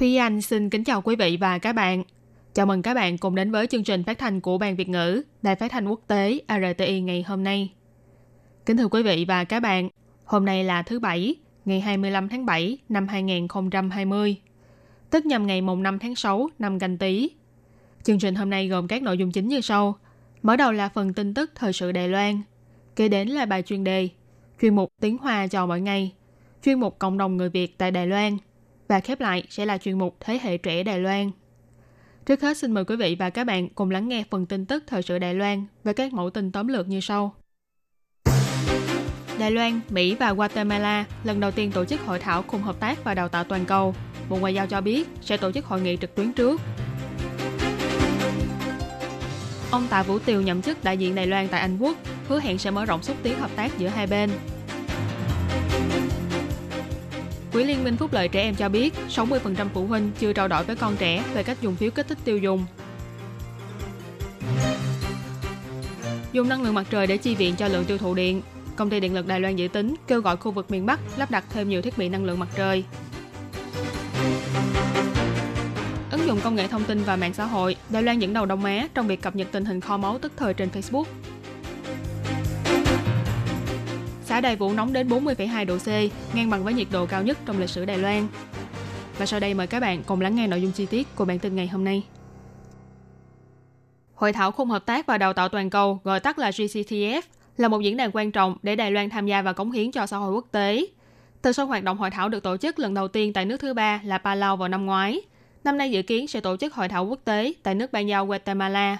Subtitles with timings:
[0.00, 2.02] Thúy Anh xin kính chào quý vị và các bạn.
[2.54, 5.22] Chào mừng các bạn cùng đến với chương trình phát thanh của Ban Việt ngữ,
[5.42, 7.72] Đài phát thanh quốc tế RTI ngày hôm nay.
[8.66, 9.88] Kính thưa quý vị và các bạn,
[10.24, 14.36] hôm nay là thứ Bảy, ngày 25 tháng 7 năm 2020,
[15.10, 17.30] tức nhằm ngày mùng 5 tháng 6 năm canh tí.
[18.02, 19.98] Chương trình hôm nay gồm các nội dung chính như sau.
[20.42, 22.42] Mở đầu là phần tin tức thời sự Đài Loan,
[22.96, 24.08] kế đến là bài chuyên đề,
[24.62, 26.12] chuyên mục tiếng Hoa cho mỗi ngày,
[26.64, 28.36] chuyên mục cộng đồng người Việt tại Đài Loan
[28.90, 31.30] và khép lại sẽ là chuyên mục Thế hệ trẻ Đài Loan.
[32.26, 34.84] Trước hết xin mời quý vị và các bạn cùng lắng nghe phần tin tức
[34.86, 37.34] thời sự Đài Loan với các mẫu tin tóm lược như sau.
[39.38, 43.04] Đài Loan, Mỹ và Guatemala lần đầu tiên tổ chức hội thảo cùng hợp tác
[43.04, 43.94] và đào tạo toàn cầu.
[44.28, 46.60] Bộ Ngoại giao cho biết sẽ tổ chức hội nghị trực tuyến trước.
[49.70, 51.96] Ông Tạ Vũ Tiều nhậm chức đại diện Đài Loan tại Anh Quốc,
[52.28, 54.30] hứa hẹn sẽ mở rộng xúc tiến hợp tác giữa hai bên.
[57.52, 60.64] Quỹ Liên minh Phúc lợi trẻ em cho biết 60% phụ huynh chưa trao đổi
[60.64, 62.66] với con trẻ về cách dùng phiếu kích thích tiêu dùng.
[66.32, 68.42] Dùng năng lượng mặt trời để chi viện cho lượng tiêu thụ điện.
[68.76, 71.30] Công ty Điện lực Đài Loan dự tính kêu gọi khu vực miền Bắc lắp
[71.30, 72.84] đặt thêm nhiều thiết bị năng lượng mặt trời.
[76.10, 78.64] Ứng dụng công nghệ thông tin và mạng xã hội, Đài Loan dẫn đầu Đông
[78.64, 81.04] Á trong việc cập nhật tình hình kho máu tức thời trên Facebook.
[84.40, 85.86] Đài Vũ nóng đến 40,2 độ C,
[86.34, 88.26] ngang bằng với nhiệt độ cao nhất trong lịch sử Đài Loan.
[89.18, 91.38] Và sau đây mời các bạn cùng lắng nghe nội dung chi tiết của bản
[91.38, 92.02] tin ngày hôm nay.
[94.14, 97.22] Hội thảo khung hợp tác và đào tạo toàn cầu, gọi tắt là GCTF,
[97.56, 100.06] là một diễn đàn quan trọng để Đài Loan tham gia và cống hiến cho
[100.06, 100.86] xã hội quốc tế.
[101.42, 103.74] Từ sau hoạt động hội thảo được tổ chức lần đầu tiên tại nước thứ
[103.74, 105.20] ba là Palau vào năm ngoái,
[105.64, 108.26] năm nay dự kiến sẽ tổ chức hội thảo quốc tế tại nước ban giao
[108.26, 108.98] Guatemala.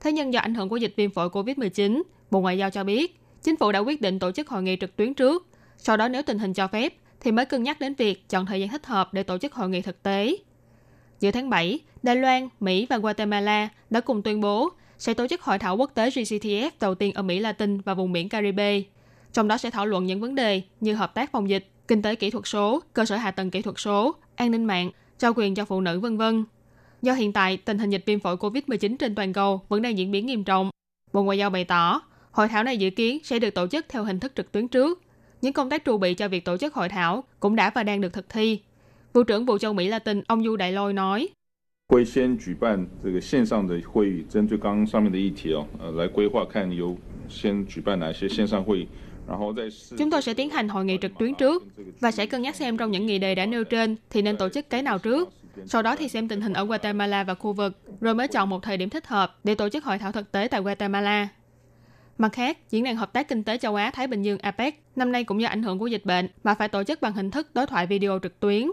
[0.00, 3.20] Thế nhưng do ảnh hưởng của dịch viêm phổi COVID-19, Bộ Ngoại giao cho biết
[3.44, 5.46] chính phủ đã quyết định tổ chức hội nghị trực tuyến trước.
[5.76, 8.60] Sau đó nếu tình hình cho phép, thì mới cân nhắc đến việc chọn thời
[8.60, 10.36] gian thích hợp để tổ chức hội nghị thực tế.
[11.20, 15.42] Giữa tháng 7, Đài Loan, Mỹ và Guatemala đã cùng tuyên bố sẽ tổ chức
[15.42, 18.80] hội thảo quốc tế GCTF đầu tiên ở Mỹ Latin và vùng biển Caribe.
[19.32, 22.14] Trong đó sẽ thảo luận những vấn đề như hợp tác phòng dịch, kinh tế
[22.14, 25.54] kỹ thuật số, cơ sở hạ tầng kỹ thuật số, an ninh mạng, trao quyền
[25.54, 26.44] cho phụ nữ vân vân.
[27.02, 30.10] Do hiện tại tình hình dịch viêm phổi COVID-19 trên toàn cầu vẫn đang diễn
[30.10, 30.70] biến nghiêm trọng,
[31.12, 32.00] Bộ Ngoại giao bày tỏ
[32.34, 35.02] Hội thảo này dự kiến sẽ được tổ chức theo hình thức trực tuyến trước.
[35.42, 38.00] Những công tác chuẩn bị cho việc tổ chức hội thảo cũng đã và đang
[38.00, 38.60] được thực thi.
[39.12, 41.28] Vụ trưởng Vụ châu Mỹ Latin ông Du Đại Lôi nói.
[49.98, 51.64] Chúng tôi sẽ tiến hành hội nghị trực tuyến trước
[52.00, 54.48] và sẽ cân nhắc xem trong những nghị đề đã nêu trên thì nên tổ
[54.48, 55.28] chức cái nào trước.
[55.66, 58.62] Sau đó thì xem tình hình ở Guatemala và khu vực, rồi mới chọn một
[58.62, 61.28] thời điểm thích hợp để tổ chức hội thảo thực tế tại Guatemala.
[62.18, 65.24] Mặt khác, Diễn đàn Hợp tác Kinh tế Châu Á-Thái Bình Dương APEC năm nay
[65.24, 67.66] cũng do ảnh hưởng của dịch bệnh mà phải tổ chức bằng hình thức đối
[67.66, 68.70] thoại video trực tuyến.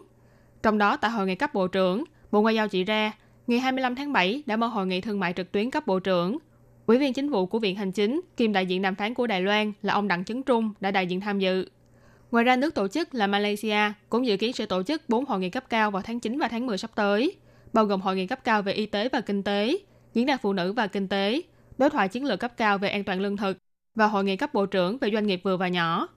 [0.63, 3.11] Trong đó, tại hội nghị cấp bộ trưởng, Bộ Ngoại giao chỉ ra,
[3.47, 6.37] ngày 25 tháng 7 đã mở hội nghị thương mại trực tuyến cấp bộ trưởng.
[6.85, 9.41] Ủy viên chính vụ của Viện Hành Chính, kiêm đại diện đàm phán của Đài
[9.41, 11.65] Loan là ông Đặng Chấn Trung đã đại diện tham dự.
[12.31, 15.39] Ngoài ra, nước tổ chức là Malaysia cũng dự kiến sẽ tổ chức 4 hội
[15.39, 17.35] nghị cấp cao vào tháng 9 và tháng 10 sắp tới,
[17.73, 19.77] bao gồm hội nghị cấp cao về y tế và kinh tế,
[20.13, 21.41] diễn đàn phụ nữ và kinh tế,
[21.81, 23.57] đối thoại chiến lược cấp cao về an toàn lương thực
[23.95, 26.07] và hội nghị cấp bộ trưởng về doanh nghiệp vừa và nhỏ.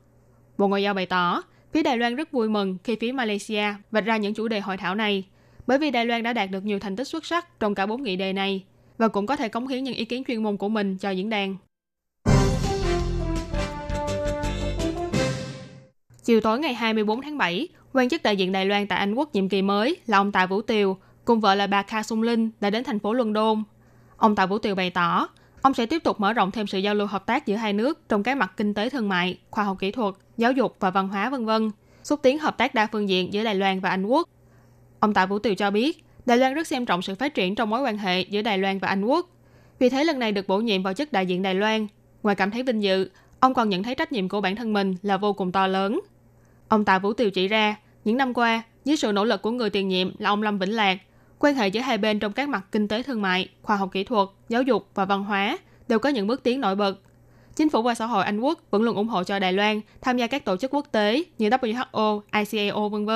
[0.58, 1.42] Bộ Ngoại giao bày tỏ,
[1.72, 4.76] phía Đài Loan rất vui mừng khi phía Malaysia vạch ra những chủ đề hội
[4.76, 5.24] thảo này,
[5.66, 8.02] bởi vì Đài Loan đã đạt được nhiều thành tích xuất sắc trong cả bốn
[8.02, 8.64] nghị đề này
[8.98, 11.30] và cũng có thể cống hiến những ý kiến chuyên môn của mình cho diễn
[11.30, 11.56] đàn.
[16.24, 19.34] Chiều tối ngày 24 tháng 7, quan chức đại diện Đài Loan tại Anh Quốc
[19.34, 22.50] nhiệm kỳ mới là ông Tạ Vũ Tiều cùng vợ là bà Kha Sung Linh
[22.60, 23.62] đã đến thành phố London.
[24.16, 25.28] Ông Tạ Vũ Tiều bày tỏ,
[25.64, 28.08] Ông sẽ tiếp tục mở rộng thêm sự giao lưu hợp tác giữa hai nước
[28.08, 31.08] trong các mặt kinh tế thương mại, khoa học kỹ thuật, giáo dục và văn
[31.08, 31.50] hóa v.v.
[32.02, 34.28] xúc tiến hợp tác đa phương diện giữa Đài Loan và Anh Quốc.
[35.00, 37.70] Ông Tạ Vũ Tiều cho biết, Đài Loan rất xem trọng sự phát triển trong
[37.70, 39.30] mối quan hệ giữa Đài Loan và Anh Quốc.
[39.78, 41.86] Vì thế lần này được bổ nhiệm vào chức đại diện Đài Loan,
[42.22, 44.94] ngoài cảm thấy vinh dự, ông còn nhận thấy trách nhiệm của bản thân mình
[45.02, 46.00] là vô cùng to lớn.
[46.68, 49.70] Ông Tạ Vũ Tiều chỉ ra, những năm qua, dưới sự nỗ lực của người
[49.70, 50.98] tiền nhiệm là ông Lâm Vĩnh Lạc,
[51.44, 54.04] Quan hệ giữa hai bên trong các mặt kinh tế thương mại, khoa học kỹ
[54.04, 55.58] thuật, giáo dục và văn hóa
[55.88, 57.00] đều có những bước tiến nổi bật.
[57.56, 60.16] Chính phủ và xã hội Anh Quốc vẫn luôn ủng hộ cho Đài Loan tham
[60.16, 63.10] gia các tổ chức quốc tế như WHO, ICAO v.v.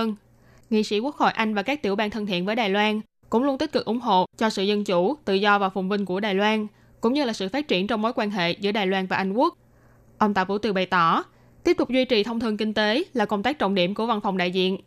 [0.71, 3.45] nghị sĩ Quốc hội Anh và các tiểu bang thân thiện với Đài Loan cũng
[3.45, 6.21] luôn tích cực ủng hộ cho sự dân chủ, tự do và phồn vinh của
[6.21, 6.67] Đài Loan,
[7.01, 9.33] cũng như là sự phát triển trong mối quan hệ giữa Đài Loan và Anh
[9.33, 9.55] Quốc.
[10.19, 11.25] Ông Tạ Vũ Từ bày tỏ,
[11.65, 14.21] tiếp tục duy trì thông thường kinh tế là công tác trọng điểm của văn
[14.21, 14.79] phòng đại diện.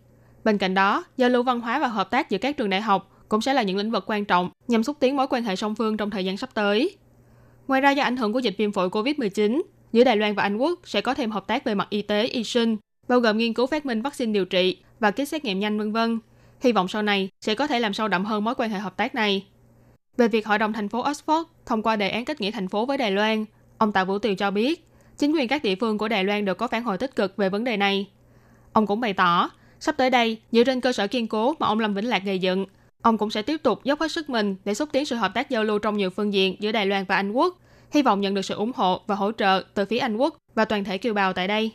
[0.44, 3.11] Bên cạnh đó, giao lưu văn hóa và hợp tác giữa các trường đại học
[3.32, 5.76] cũng sẽ là những lĩnh vực quan trọng nhằm xúc tiến mối quan hệ song
[5.76, 6.98] phương trong thời gian sắp tới.
[7.68, 9.62] Ngoài ra do ảnh hưởng của dịch viêm phổi COVID-19,
[9.92, 12.26] giữa Đài Loan và Anh Quốc sẽ có thêm hợp tác về mặt y tế,
[12.26, 15.60] y sinh, bao gồm nghiên cứu phát minh vaccine điều trị và kit xét nghiệm
[15.60, 16.20] nhanh vân vân.
[16.62, 18.98] Hy vọng sau này sẽ có thể làm sâu đậm hơn mối quan hệ hợp
[18.98, 19.46] tác này.
[20.18, 22.86] Về việc Hội đồng thành phố Oxford thông qua đề án kết nghĩa thành phố
[22.86, 23.46] với Đài Loan,
[23.78, 24.88] ông Tạ Vũ Tiều cho biết,
[25.18, 27.50] chính quyền các địa phương của Đài Loan đều có phản hồi tích cực về
[27.50, 28.08] vấn đề này.
[28.74, 29.50] Ông cũng bày tỏ,
[29.80, 32.40] sắp tới đây, dựa trên cơ sở kiên cố mà ông Lâm Vĩnh Lạc gây
[32.40, 32.66] dựng,
[33.02, 35.50] ông cũng sẽ tiếp tục dốc hết sức mình để xúc tiến sự hợp tác
[35.50, 37.58] giao lưu trong nhiều phương diện giữa Đài Loan và Anh Quốc,
[37.92, 40.66] hy vọng nhận được sự ủng hộ và hỗ trợ từ phía Anh Quốc và
[40.66, 41.72] toàn thể kiều bào tại đây.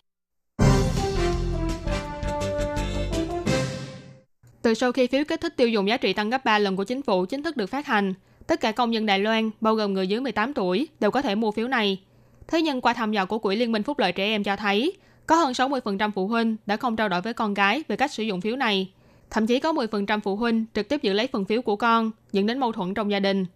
[4.62, 6.84] Từ sau khi phiếu kích thích tiêu dùng giá trị tăng gấp 3 lần của
[6.84, 8.14] chính phủ chính thức được phát hành,
[8.46, 11.34] tất cả công dân Đài Loan, bao gồm người dưới 18 tuổi, đều có thể
[11.34, 12.00] mua phiếu này.
[12.48, 14.92] Thế nhưng qua thăm dò của Quỹ Liên minh Phúc lợi trẻ em cho thấy,
[15.26, 18.22] có hơn 60% phụ huynh đã không trao đổi với con gái về cách sử
[18.22, 18.90] dụng phiếu này.
[19.30, 22.46] Thậm chí có 10% phụ huynh trực tiếp giữ lấy phần phiếu của con, dẫn
[22.46, 23.46] đến mâu thuẫn trong gia đình.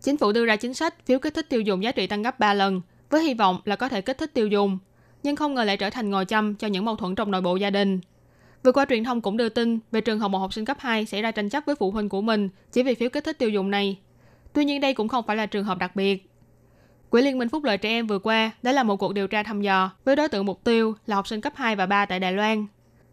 [0.00, 2.38] Chính phủ đưa ra chính sách phiếu kích thích tiêu dùng giá trị tăng gấp
[2.38, 2.80] 3 lần,
[3.10, 4.78] với hy vọng là có thể kích thích tiêu dùng,
[5.22, 7.56] nhưng không ngờ lại trở thành ngồi châm cho những mâu thuẫn trong nội bộ
[7.56, 8.00] gia đình.
[8.62, 11.06] Vừa qua truyền thông cũng đưa tin về trường hợp một học sinh cấp 2
[11.06, 13.48] xảy ra tranh chấp với phụ huynh của mình chỉ vì phiếu kích thích tiêu
[13.48, 13.98] dùng này.
[14.52, 16.26] Tuy nhiên đây cũng không phải là trường hợp đặc biệt.
[17.10, 19.42] Quỹ Liên minh Phúc lợi trẻ em vừa qua đã là một cuộc điều tra
[19.42, 22.20] thăm dò với đối tượng mục tiêu là học sinh cấp 2 và 3 tại
[22.20, 22.66] Đài Loan.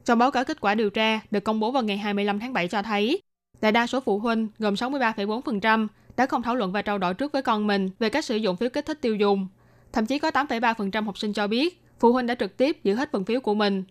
[0.07, 2.67] Trong báo cáo kết quả điều tra được công bố vào ngày 25 tháng 7
[2.67, 3.21] cho thấy,
[3.61, 5.87] đại đa số phụ huynh gồm 63,4%
[6.17, 8.57] đã không thảo luận và trao đổi trước với con mình về cách sử dụng
[8.57, 9.47] phiếu kích thích tiêu dùng.
[9.93, 13.11] Thậm chí có 8,3% học sinh cho biết phụ huynh đã trực tiếp giữ hết
[13.11, 13.83] phần phiếu của mình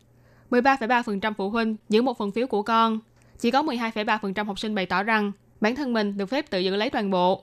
[0.50, 3.00] 13,3% phụ huynh giữ một phần phiếu của con.
[3.38, 6.76] Chỉ có 12,3% học sinh bày tỏ rằng bản thân mình được phép tự giữ
[6.76, 7.42] lấy toàn bộ.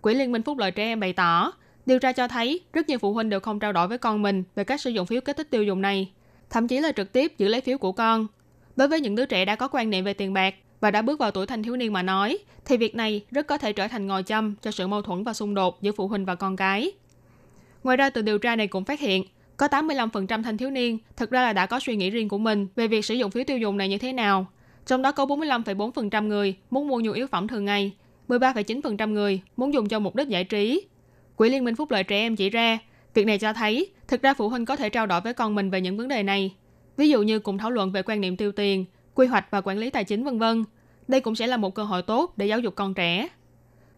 [0.00, 1.52] Quỹ Liên minh Phúc lợi trẻ em bày tỏ,
[1.86, 4.44] điều tra cho thấy rất nhiều phụ huynh đều không trao đổi với con mình
[4.54, 6.12] về cách sử dụng phiếu kích thích tiêu dùng này,
[6.54, 8.26] thậm chí là trực tiếp giữ lấy phiếu của con.
[8.76, 11.18] Đối với những đứa trẻ đã có quan niệm về tiền bạc và đã bước
[11.18, 14.06] vào tuổi thanh thiếu niên mà nói, thì việc này rất có thể trở thành
[14.06, 16.92] ngòi châm cho sự mâu thuẫn và xung đột giữa phụ huynh và con cái.
[17.84, 19.24] Ngoài ra, từ điều tra này cũng phát hiện
[19.56, 22.66] có 85% thanh thiếu niên thực ra là đã có suy nghĩ riêng của mình
[22.76, 24.46] về việc sử dụng phiếu tiêu dùng này như thế nào.
[24.86, 27.92] Trong đó có 45,4% người muốn mua nhu yếu phẩm thường ngày,
[28.28, 30.86] 13,9% người muốn dùng cho mục đích giải trí.
[31.36, 32.78] Quỹ Liên minh Phúc lợi trẻ em chỉ ra,
[33.14, 35.70] việc này cho thấy thực ra phụ huynh có thể trao đổi với con mình
[35.70, 36.54] về những vấn đề này.
[36.96, 38.84] Ví dụ như cùng thảo luận về quan niệm tiêu tiền,
[39.14, 40.64] quy hoạch và quản lý tài chính vân vân.
[41.08, 43.28] Đây cũng sẽ là một cơ hội tốt để giáo dục con trẻ.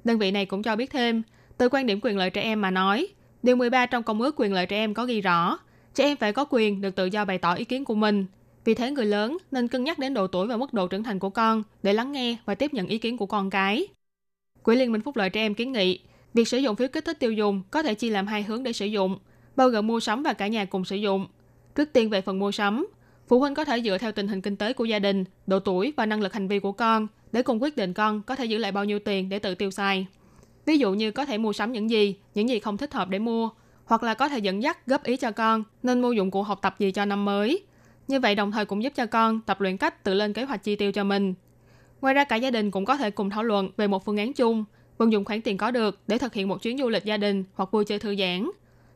[0.05, 1.23] Đơn vị này cũng cho biết thêm,
[1.59, 3.09] từ quan điểm quyền lợi trẻ em mà nói,
[3.43, 5.59] Điều 13 trong Công ước quyền lợi trẻ em có ghi rõ,
[5.95, 8.27] trẻ em phải có quyền được tự do bày tỏ ý kiến của mình.
[8.65, 11.19] Vì thế người lớn nên cân nhắc đến độ tuổi và mức độ trưởng thành
[11.19, 13.87] của con để lắng nghe và tiếp nhận ý kiến của con cái.
[14.63, 16.01] Quỹ Liên minh Phúc lợi trẻ em kiến nghị,
[16.37, 18.73] việc sử dụng phiếu kích thích tiêu dùng có thể chia làm hai hướng để
[18.73, 19.19] sử dụng,
[19.57, 21.27] bao gồm mua sắm và cả nhà cùng sử dụng.
[21.75, 22.87] Trước tiên về phần mua sắm,
[23.29, 25.93] phụ huynh có thể dựa theo tình hình kinh tế của gia đình, độ tuổi
[25.97, 28.59] và năng lực hành vi của con để cùng quyết định con có thể giữ
[28.59, 30.07] lại bao nhiêu tiền để tự tiêu xài.
[30.67, 33.19] Ví dụ như có thể mua sắm những gì, những gì không thích hợp để
[33.19, 33.51] mua,
[33.85, 36.59] hoặc là có thể dẫn dắt góp ý cho con nên mua dụng cụ học
[36.63, 37.63] tập gì cho năm mới.
[38.09, 40.65] Như vậy đồng thời cũng giúp cho con tập luyện cách tự lên kế hoạch
[40.65, 41.35] chi tiêu cho mình.
[42.01, 44.33] Ngoài ra cả gia đình cũng có thể cùng thảo luận về một phương án
[44.33, 44.65] chung,
[44.99, 47.45] vận dụng khoản tiền có được để thực hiện một chuyến du lịch gia đình
[47.55, 48.51] hoặc vui chơi thư giãn.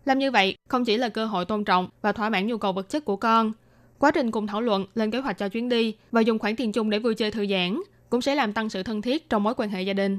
[0.05, 2.73] Làm như vậy không chỉ là cơ hội tôn trọng và thỏa mãn nhu cầu
[2.73, 3.53] vật chất của con,
[3.99, 6.73] quá trình cùng thảo luận lên kế hoạch cho chuyến đi và dùng khoản tiền
[6.73, 7.81] chung để vui chơi thư giãn
[8.11, 10.19] cũng sẽ làm tăng sự thân thiết trong mối quan hệ gia đình.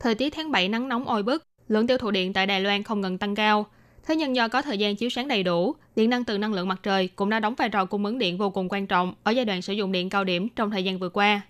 [0.00, 2.82] Thời tiết tháng 7 nắng nóng oi bức, lượng tiêu thụ điện tại Đài Loan
[2.82, 3.66] không ngừng tăng cao.
[4.06, 6.68] Thế nhưng do có thời gian chiếu sáng đầy đủ, điện năng từ năng lượng
[6.68, 9.30] mặt trời cũng đã đóng vai trò cung ứng điện vô cùng quan trọng ở
[9.30, 11.40] giai đoạn sử dụng điện cao điểm trong thời gian vừa qua.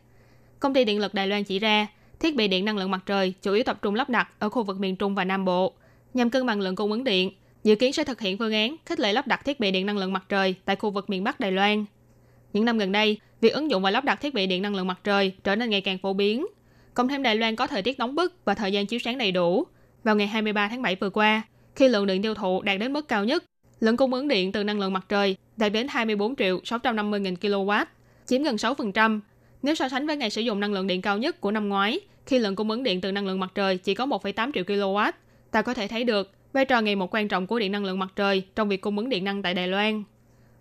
[0.60, 1.86] Công ty điện lực Đài Loan chỉ ra,
[2.20, 4.62] thiết bị điện năng lượng mặt trời chủ yếu tập trung lắp đặt ở khu
[4.62, 5.72] vực miền Trung và Nam Bộ.
[6.14, 7.30] Nhằm cân bằng lượng cung ứng điện,
[7.64, 9.98] dự kiến sẽ thực hiện phương án khích lệ lắp đặt thiết bị điện năng
[9.98, 11.84] lượng mặt trời tại khu vực miền Bắc Đài Loan.
[12.52, 14.86] Những năm gần đây, việc ứng dụng và lắp đặt thiết bị điện năng lượng
[14.86, 16.46] mặt trời trở nên ngày càng phổ biến,
[16.94, 19.32] Cộng thêm Đài Loan có thời tiết nóng bức và thời gian chiếu sáng đầy
[19.32, 19.66] đủ.
[20.04, 21.42] Vào ngày 23 tháng 7 vừa qua,
[21.76, 23.44] khi lượng điện tiêu thụ đạt đến mức cao nhất,
[23.80, 27.34] lượng cung ứng điện từ năng lượng mặt trời đạt đến 24 triệu 650 nghìn
[27.34, 27.84] kW,
[28.26, 29.20] chiếm gần 6%.
[29.62, 32.00] Nếu so sánh với ngày sử dụng năng lượng điện cao nhất của năm ngoái,
[32.26, 35.12] khi lượng cung ứng điện từ năng lượng mặt trời chỉ có 1,8 triệu kW,
[35.50, 37.98] ta có thể thấy được vai trò ngày một quan trọng của điện năng lượng
[37.98, 40.02] mặt trời trong việc cung ứng điện năng tại Đài Loan.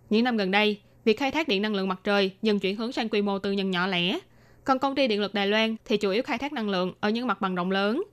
[0.09, 2.91] Những năm gần đây, việc khai thác điện năng lượng mặt trời dần chuyển hướng
[2.91, 4.19] sang quy mô tư nhân nhỏ lẻ,
[4.63, 7.09] còn công ty điện lực Đài Loan thì chủ yếu khai thác năng lượng ở
[7.09, 8.03] những mặt bằng rộng lớn.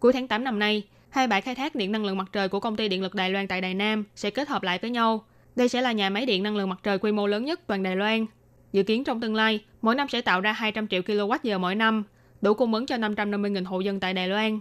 [0.00, 0.82] Cuối tháng 8 năm nay,
[1.18, 3.30] hai bãi khai thác điện năng lượng mặt trời của công ty điện lực Đài
[3.30, 5.24] Loan tại Đài Nam sẽ kết hợp lại với nhau.
[5.56, 7.82] Đây sẽ là nhà máy điện năng lượng mặt trời quy mô lớn nhất toàn
[7.82, 8.26] Đài Loan.
[8.72, 12.04] Dự kiến trong tương lai, mỗi năm sẽ tạo ra 200 triệu kWh mỗi năm,
[12.40, 14.60] đủ cung ứng cho 550.000 hộ dân tại Đài Loan.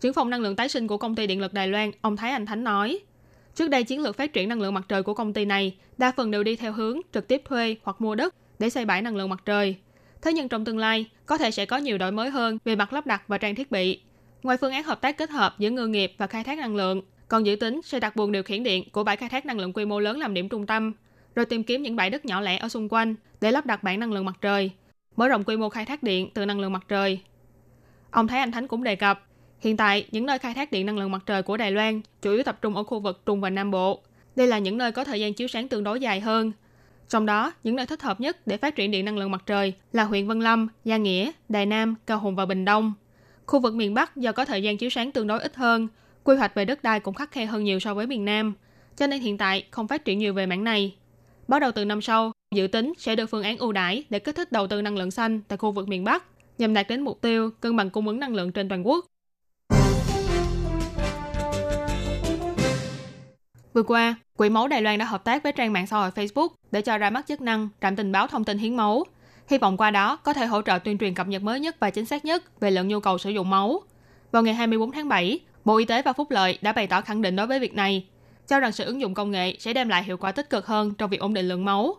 [0.00, 2.30] Trưởng phòng năng lượng tái sinh của công ty điện lực Đài Loan, ông Thái
[2.30, 2.98] Anh Thánh nói,
[3.54, 6.12] trước đây chiến lược phát triển năng lượng mặt trời của công ty này đa
[6.16, 9.16] phần đều đi theo hướng trực tiếp thuê hoặc mua đất để xây bãi năng
[9.16, 9.76] lượng mặt trời.
[10.22, 12.92] Thế nhưng trong tương lai, có thể sẽ có nhiều đổi mới hơn về mặt
[12.92, 14.00] lắp đặt và trang thiết bị.
[14.42, 17.02] Ngoài phương án hợp tác kết hợp giữa ngư nghiệp và khai thác năng lượng,
[17.28, 19.72] còn dự tính sẽ đặt buồng điều khiển điện của bãi khai thác năng lượng
[19.72, 20.92] quy mô lớn làm điểm trung tâm,
[21.34, 24.00] rồi tìm kiếm những bãi đất nhỏ lẻ ở xung quanh để lắp đặt bảng
[24.00, 24.70] năng lượng mặt trời,
[25.16, 27.20] mở rộng quy mô khai thác điện từ năng lượng mặt trời.
[28.10, 29.24] Ông Thái Anh Thánh cũng đề cập,
[29.60, 32.32] hiện tại những nơi khai thác điện năng lượng mặt trời của Đài Loan chủ
[32.32, 34.02] yếu tập trung ở khu vực Trung và Nam Bộ.
[34.36, 36.52] Đây là những nơi có thời gian chiếu sáng tương đối dài hơn.
[37.08, 39.72] Trong đó, những nơi thích hợp nhất để phát triển điện năng lượng mặt trời
[39.92, 42.92] là huyện Vân Lâm, Gia Nghĩa, Đài Nam, Cao Hùng và Bình Đông.
[43.48, 45.88] Khu vực miền Bắc do có thời gian chiếu sáng tương đối ít hơn,
[46.24, 48.54] quy hoạch về đất đai cũng khắc khe hơn nhiều so với miền Nam,
[48.96, 50.96] cho nên hiện tại không phát triển nhiều về mảng này.
[51.48, 54.36] Bắt đầu từ năm sau, dự tính sẽ được phương án ưu đãi để kích
[54.36, 56.24] thích đầu tư năng lượng xanh tại khu vực miền Bắc,
[56.58, 59.06] nhằm đạt đến mục tiêu cân bằng cung ứng năng lượng trên toàn quốc.
[63.72, 66.48] Vừa qua, Quỹ máu Đài Loan đã hợp tác với trang mạng xã hội Facebook
[66.70, 69.04] để cho ra mắt chức năng trạm tình báo thông tin hiến máu.
[69.48, 71.90] Hy vọng qua đó có thể hỗ trợ tuyên truyền cập nhật mới nhất và
[71.90, 73.80] chính xác nhất về lượng nhu cầu sử dụng máu.
[74.32, 77.22] Vào ngày 24 tháng 7, Bộ Y tế và Phúc Lợi đã bày tỏ khẳng
[77.22, 78.06] định đối với việc này,
[78.48, 80.94] cho rằng sự ứng dụng công nghệ sẽ đem lại hiệu quả tích cực hơn
[80.94, 81.96] trong việc ổn định lượng máu.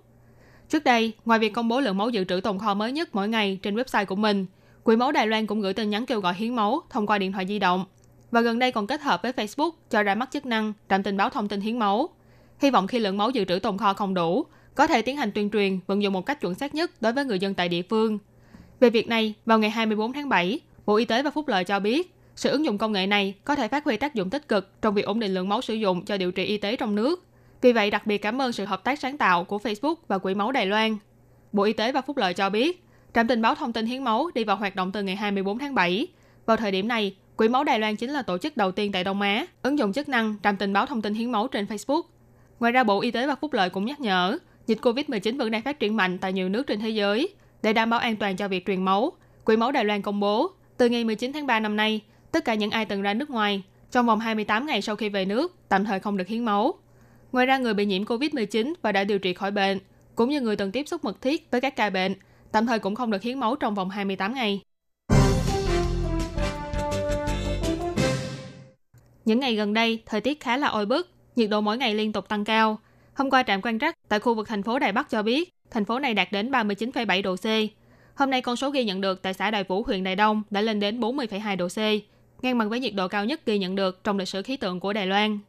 [0.70, 3.29] Trước đây, ngoài việc công bố lượng máu dự trữ tồn kho mới nhất mỗi
[3.29, 4.46] ngày trên website của mình,
[4.84, 7.32] Quỹ máu Đài Loan cũng gửi tin nhắn kêu gọi hiến máu thông qua điện
[7.32, 7.86] thoại di động
[8.32, 11.18] và gần đây còn kết hợp với Facebook cho ra mắt chức năng trạm tình
[11.18, 12.10] báo thông tin hiến máu.
[12.60, 14.46] Hy vọng khi lượng máu dự trữ tồn kho không đủ,
[14.79, 17.25] có thể tiến hành tuyên truyền vận dụng một cách chuẩn xác nhất đối với
[17.25, 18.19] người dân tại địa phương.
[18.79, 21.79] Về việc này, vào ngày 24 tháng 7, Bộ Y tế và Phúc Lợi cho
[21.79, 24.81] biết, sự ứng dụng công nghệ này có thể phát huy tác dụng tích cực
[24.81, 27.25] trong việc ổn định lượng máu sử dụng cho điều trị y tế trong nước.
[27.62, 30.33] Vì vậy, đặc biệt cảm ơn sự hợp tác sáng tạo của Facebook và Quỹ
[30.33, 30.98] máu Đài Loan.
[31.51, 32.83] Bộ Y tế và Phúc Lợi cho biết,
[33.13, 35.75] trạm tình báo thông tin hiến máu đi vào hoạt động từ ngày 24 tháng
[35.75, 36.07] 7.
[36.45, 39.03] Vào thời điểm này, Quỹ máu Đài Loan chính là tổ chức đầu tiên tại
[39.03, 42.01] Đông Á ứng dụng chức năng trạm tình báo thông tin hiến máu trên Facebook.
[42.59, 44.38] Ngoài ra, Bộ Y tế và Phúc lợi cũng nhắc nhở,
[44.69, 47.29] dịch COVID-19 vẫn đang phát triển mạnh tại nhiều nước trên thế giới.
[47.61, 49.11] Để đảm bảo an toàn cho việc truyền máu,
[49.43, 52.53] Quỹ máu Đài Loan công bố, từ ngày 19 tháng 3 năm nay, tất cả
[52.53, 55.85] những ai từng ra nước ngoài trong vòng 28 ngày sau khi về nước tạm
[55.85, 56.73] thời không được hiến máu.
[57.31, 59.79] Ngoài ra, người bị nhiễm COVID-19 và đã điều trị khỏi bệnh,
[60.15, 62.15] cũng như người từng tiếp xúc mật thiết với các ca bệnh,
[62.51, 64.61] tạm thời cũng không được hiến máu trong vòng 28 ngày.
[69.25, 72.11] Những ngày gần đây, thời tiết khá là oi bức, nhiệt độ mỗi ngày liên
[72.11, 72.79] tục tăng cao.
[73.19, 75.85] Hôm qua trạm quan trắc tại khu vực thành phố Đài Bắc cho biết, thành
[75.85, 77.45] phố này đạt đến 39,7 độ C.
[78.15, 80.61] Hôm nay con số ghi nhận được tại xã Đài Vũ, huyện Đài Đông đã
[80.61, 81.77] lên đến 40,2 độ C,
[82.43, 84.79] ngang bằng với nhiệt độ cao nhất ghi nhận được trong lịch sử khí tượng
[84.79, 85.39] của Đài Loan.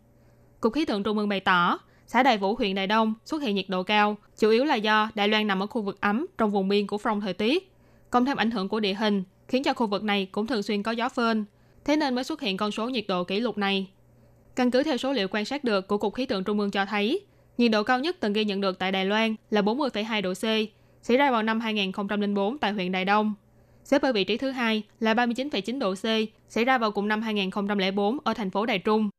[0.61, 3.55] Cục khí tượng Trung ương bày tỏ, xã Đài Vũ, huyện Đài Đông xuất hiện
[3.55, 6.51] nhiệt độ cao, chủ yếu là do Đài Loan nằm ở khu vực ấm trong
[6.51, 7.73] vùng biên của phong thời tiết.
[8.11, 10.83] Cộng thêm ảnh hưởng của địa hình, khiến cho khu vực này cũng thường xuyên
[10.83, 11.45] có gió phơn,
[11.85, 13.87] thế nên mới xuất hiện con số nhiệt độ kỷ lục này.
[14.57, 16.85] Căn cứ theo số liệu quan sát được của Cục Khí tượng Trung ương cho
[16.87, 17.21] thấy,
[17.61, 20.45] nhiệt độ cao nhất từng ghi nhận được tại Đài Loan là 40,2 độ C,
[21.03, 23.35] xảy ra vào năm 2004 tại huyện Đài Đông.
[23.85, 26.05] Xếp ở vị trí thứ hai là 39,9 độ C,
[26.49, 29.11] xảy ra vào cùng năm 2004 ở thành phố Đài Trung.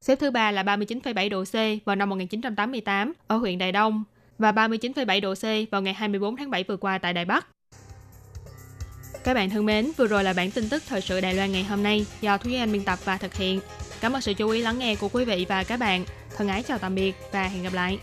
[0.00, 4.04] Xếp thứ ba là 39,7 độ C vào năm 1988 ở huyện Đài Đông
[4.38, 7.46] và 39,7 độ C vào ngày 24 tháng 7 vừa qua tại Đài Bắc.
[9.24, 11.64] Các bạn thân mến, vừa rồi là bản tin tức thời sự Đài Loan ngày
[11.64, 13.60] hôm nay do Thúy Anh biên tập và thực hiện.
[14.00, 16.04] Cảm ơn sự chú ý lắng nghe của quý vị và các bạn.
[16.36, 17.98] Thân ái chào tạm biệt và hẹn gặp lại.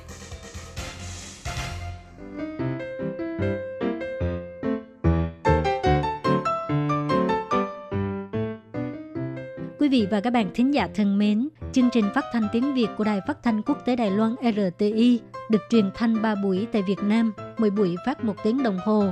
[9.79, 12.87] Quý vị và các bạn thính giả thân mến, chương trình phát thanh tiếng Việt
[12.97, 15.19] của Đài Phát thanh Quốc tế Đài Loan RTI
[15.49, 19.11] được truyền thanh 3 buổi tại Việt Nam, mỗi buổi phát một tiếng đồng hồ.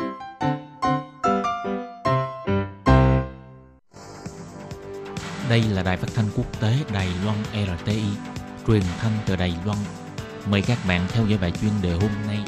[5.51, 8.03] Đây là đài phát thanh quốc tế Đài Loan RTI,
[8.67, 9.77] truyền thanh từ Đài Loan.
[10.49, 12.39] Mời các bạn theo dõi bài chuyên đề hôm nay.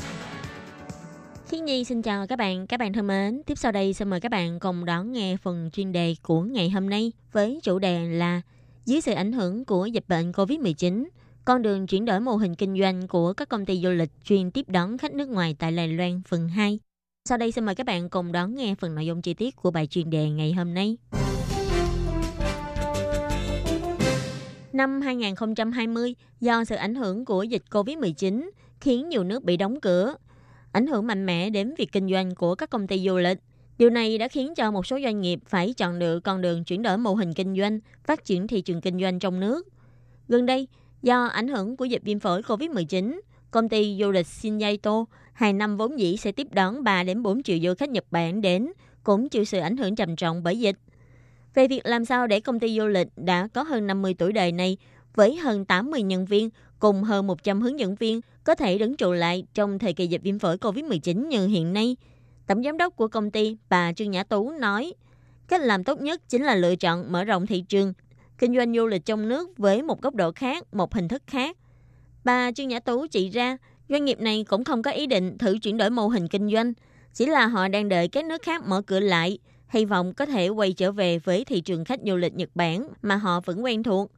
[1.50, 3.42] Thiên Nhi xin chào các bạn, các bạn thân mến.
[3.46, 6.70] Tiếp sau đây xin mời các bạn cùng đón nghe phần chuyên đề của ngày
[6.70, 8.42] hôm nay với chủ đề là
[8.86, 11.06] dưới sự ảnh hưởng của dịch bệnh COVID-19,
[11.46, 14.52] con đường chuyển đổi mô hình kinh doanh của các công ty du lịch chuyên
[14.52, 16.80] tiếp đón khách nước ngoài tại Đài Loan phần 2.
[17.30, 19.72] Sau đây xin mời các bạn cùng đón nghe phần nội dung chi tiết của
[19.72, 20.98] bài chuyên đề ngày hôm nay.
[24.74, 28.50] Năm 2020, do sự ảnh hưởng của dịch COVID-19
[28.82, 30.16] khiến nhiều nước bị đóng cửa,
[30.72, 33.38] ảnh hưởng mạnh mẽ đến việc kinh doanh của các công ty du lịch.
[33.78, 36.82] Điều này đã khiến cho một số doanh nghiệp phải chọn lựa con đường chuyển
[36.82, 39.68] đổi mô hình kinh doanh, phát triển thị trường kinh doanh trong nước.
[40.28, 40.68] Gần đây,
[41.02, 43.20] do ảnh hưởng của dịch viêm phổi COVID-19,
[43.52, 47.44] công ty du lịch Shinyaito hàng năm vốn dĩ sẽ tiếp đón 3 đến 4
[47.44, 48.72] triệu du khách Nhật Bản đến,
[49.04, 50.76] cũng chịu sự ảnh hưởng trầm trọng bởi dịch.
[51.56, 54.52] Về việc làm sao để công ty du lịch đã có hơn 50 tuổi đời
[54.52, 54.78] này
[55.16, 59.12] với hơn 80 nhân viên cùng hơn 100 hướng dẫn viên có thể đứng trụ
[59.12, 61.96] lại trong thời kỳ dịch viêm phổi COVID-19 như hiện nay.
[62.48, 64.94] Tổng giám đốc của công ty bà Trương Nhã Tú nói,
[65.48, 67.94] cách làm tốt nhất chính là lựa chọn mở rộng thị trường,
[68.38, 71.58] kinh doanh du lịch trong nước với một góc độ khác, một hình thức khác.
[72.24, 73.58] Bà Trương Nhã Tú chỉ ra,
[73.90, 76.74] doanh nghiệp này cũng không có ý định thử chuyển đổi mô hình kinh doanh,
[77.14, 79.40] chỉ là họ đang đợi các nước khác mở cửa lại,
[79.74, 82.88] hy vọng có thể quay trở về với thị trường khách du lịch Nhật Bản
[83.02, 84.12] mà họ vẫn quen thuộc.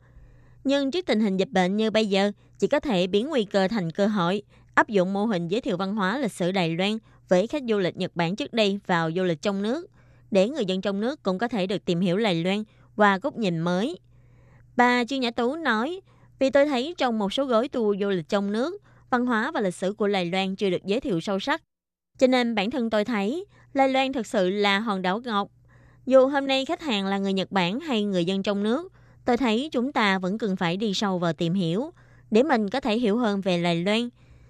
[0.63, 3.67] Nhưng trước tình hình dịch bệnh như bây giờ, chỉ có thể biến nguy cơ
[3.67, 4.43] thành cơ hội,
[4.73, 6.97] áp dụng mô hình giới thiệu văn hóa lịch sử Đài Loan
[7.29, 9.87] với khách du lịch Nhật Bản trước đây vào du lịch trong nước,
[10.31, 12.63] để người dân trong nước cũng có thể được tìm hiểu Đài Loan
[12.95, 13.99] qua góc nhìn mới.
[14.77, 16.01] Bà Trương Nhã Tú nói,
[16.39, 19.61] vì tôi thấy trong một số gói tour du lịch trong nước, văn hóa và
[19.61, 21.61] lịch sử của Đài Loan chưa được giới thiệu sâu sắc.
[22.17, 25.47] Cho nên bản thân tôi thấy Lai Loan thực sự là hòn đảo ngọc.
[26.05, 28.93] Dù hôm nay khách hàng là người Nhật Bản hay người dân trong nước,
[29.25, 31.91] tôi thấy chúng ta vẫn cần phải đi sâu vào tìm hiểu,
[32.31, 34.09] để mình có thể hiểu hơn về Lai Loan.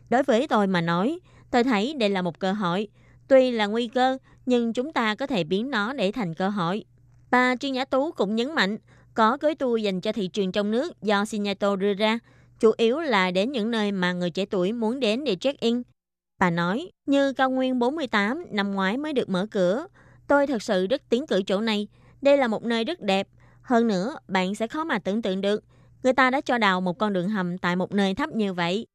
[0.10, 1.20] Đối với tôi mà nói,
[1.52, 2.88] tôi thấy đây là một cơ hội.
[3.28, 6.86] Tuy là nguy cơ, nhưng chúng ta có thể biến nó để thành cơ hội.
[7.32, 8.78] Bà Trương Nhã Tú cũng nhấn mạnh,
[9.14, 12.20] có gói tour dành cho thị trường trong nước do Sinato đưa ra,
[12.60, 15.82] chủ yếu là đến những nơi mà người trẻ tuổi muốn đến để check-in.
[16.40, 19.88] Bà nói, như cao nguyên 48 năm ngoái mới được mở cửa,
[20.28, 21.88] tôi thật sự rất tiến cử chỗ này.
[22.22, 23.28] Đây là một nơi rất đẹp.
[23.62, 25.64] Hơn nữa, bạn sẽ khó mà tưởng tượng được,
[26.04, 28.88] người ta đã cho đào một con đường hầm tại một nơi thấp như vậy.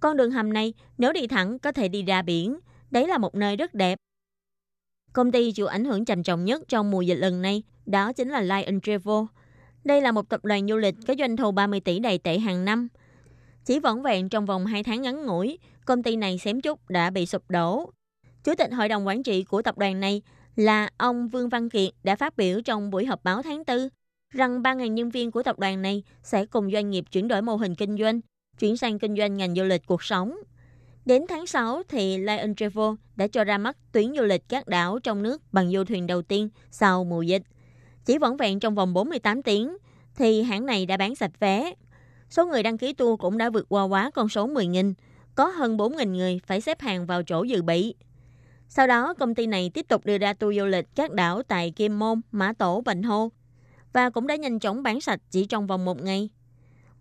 [0.00, 2.58] Con đường hầm này, nếu đi thẳng có thể đi ra biển.
[2.90, 3.98] Đấy là một nơi rất đẹp.
[5.12, 8.28] Công ty chịu ảnh hưởng trầm trọng nhất trong mùa dịch lần này, đó chính
[8.28, 9.24] là Lion Travel.
[9.84, 12.64] Đây là một tập đoàn du lịch có doanh thu 30 tỷ đầy tệ hàng
[12.64, 12.88] năm.
[13.64, 17.10] Chỉ vỏn vẹn trong vòng 2 tháng ngắn ngủi, công ty này xém chút đã
[17.10, 17.90] bị sụp đổ.
[18.44, 20.22] Chủ tịch hội đồng quản trị của tập đoàn này
[20.56, 23.88] là ông Vương Văn Kiệt đã phát biểu trong buổi họp báo tháng 4
[24.30, 27.56] rằng 3.000 nhân viên của tập đoàn này sẽ cùng doanh nghiệp chuyển đổi mô
[27.56, 28.20] hình kinh doanh,
[28.58, 30.36] chuyển sang kinh doanh ngành du lịch cuộc sống.
[31.04, 34.98] Đến tháng 6 thì Lion Travel đã cho ra mắt tuyến du lịch các đảo
[34.98, 37.42] trong nước bằng du thuyền đầu tiên sau mùa dịch.
[38.04, 39.76] Chỉ vỏn vẹn trong vòng 48 tiếng
[40.16, 41.72] thì hãng này đã bán sạch vé.
[42.30, 44.94] Số người đăng ký tour cũng đã vượt qua quá con số 10.000,
[45.38, 47.94] có hơn 4.000 người phải xếp hàng vào chỗ dự bị.
[48.68, 51.70] Sau đó, công ty này tiếp tục đưa ra tour du lịch các đảo tại
[51.70, 53.30] Kim Môn, Mã Tổ, Bành Hô
[53.92, 56.28] và cũng đã nhanh chóng bán sạch chỉ trong vòng một ngày.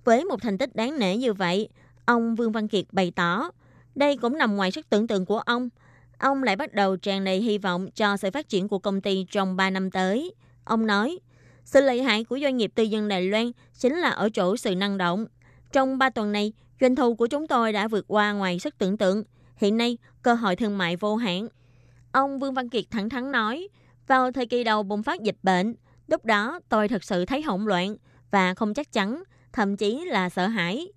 [0.04, 1.70] Với một thành tích đáng nể như vậy,
[2.06, 3.52] ông Vương Văn Kiệt bày tỏ,
[3.96, 5.70] đây cũng nằm ngoài sức tưởng tượng của ông.
[6.18, 9.26] Ông lại bắt đầu tràn đầy hy vọng cho sự phát triển của công ty
[9.32, 10.34] trong 3 năm tới.
[10.64, 11.20] Ông nói,
[11.66, 14.76] sự lợi hại của doanh nghiệp tư nhân Đài Loan chính là ở chỗ sự
[14.76, 15.26] năng động.
[15.72, 18.98] Trong 3 tuần này, doanh thu của chúng tôi đã vượt qua ngoài sức tưởng
[18.98, 19.24] tượng.
[19.56, 21.48] Hiện nay, cơ hội thương mại vô hạn.
[22.12, 23.68] Ông Vương Văn Kiệt thẳng thắn nói,
[24.08, 25.76] vào thời kỳ đầu bùng phát dịch bệnh,
[26.08, 27.96] lúc đó tôi thật sự thấy hỗn loạn
[28.32, 30.88] và không chắc chắn, thậm chí là sợ hãi.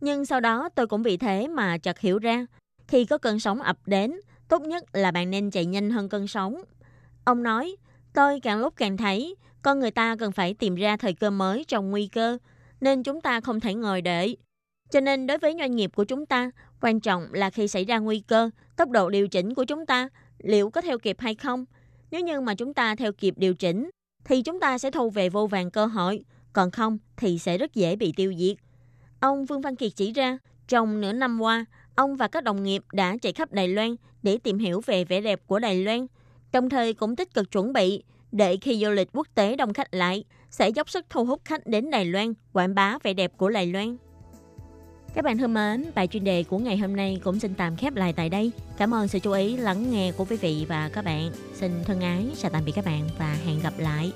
[0.00, 2.46] Nhưng sau đó tôi cũng vì thế mà chợt hiểu ra,
[2.88, 4.12] khi có cơn sóng ập đến,
[4.48, 6.62] tốt nhất là bạn nên chạy nhanh hơn cơn sóng.
[7.24, 7.76] Ông nói,
[8.12, 11.64] tôi càng lúc càng thấy con người ta cần phải tìm ra thời cơ mới
[11.68, 12.38] trong nguy cơ,
[12.80, 14.36] nên chúng ta không thể ngồi đợi.
[14.90, 16.50] Cho nên đối với doanh nghiệp của chúng ta,
[16.80, 20.08] quan trọng là khi xảy ra nguy cơ, tốc độ điều chỉnh của chúng ta
[20.38, 21.64] liệu có theo kịp hay không.
[22.10, 23.90] Nếu như mà chúng ta theo kịp điều chỉnh,
[24.24, 27.74] thì chúng ta sẽ thu về vô vàng cơ hội, còn không thì sẽ rất
[27.74, 28.56] dễ bị tiêu diệt.
[29.20, 32.82] Ông Vương Văn Kiệt chỉ ra, trong nửa năm qua, ông và các đồng nghiệp
[32.92, 36.06] đã chạy khắp Đài Loan để tìm hiểu về vẻ đẹp của Đài Loan,
[36.52, 39.94] đồng thời cũng tích cực chuẩn bị để khi du lịch quốc tế đông khách
[39.94, 43.50] lại, sẽ dốc sức thu hút khách đến Đài Loan, quảng bá vẻ đẹp của
[43.50, 43.96] Đài Loan.
[45.14, 47.94] Các bạn thân mến, bài chuyên đề của ngày hôm nay cũng xin tạm khép
[47.94, 48.52] lại tại đây.
[48.76, 51.30] Cảm ơn sự chú ý lắng nghe của quý vị và các bạn.
[51.54, 54.12] Xin thân ái, chào tạm biệt các bạn và hẹn gặp lại.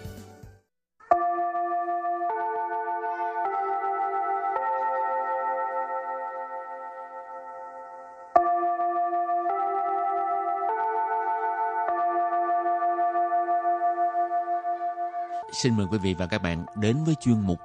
[15.52, 17.58] Xin mời quý vị và các bạn đến với chuyên mục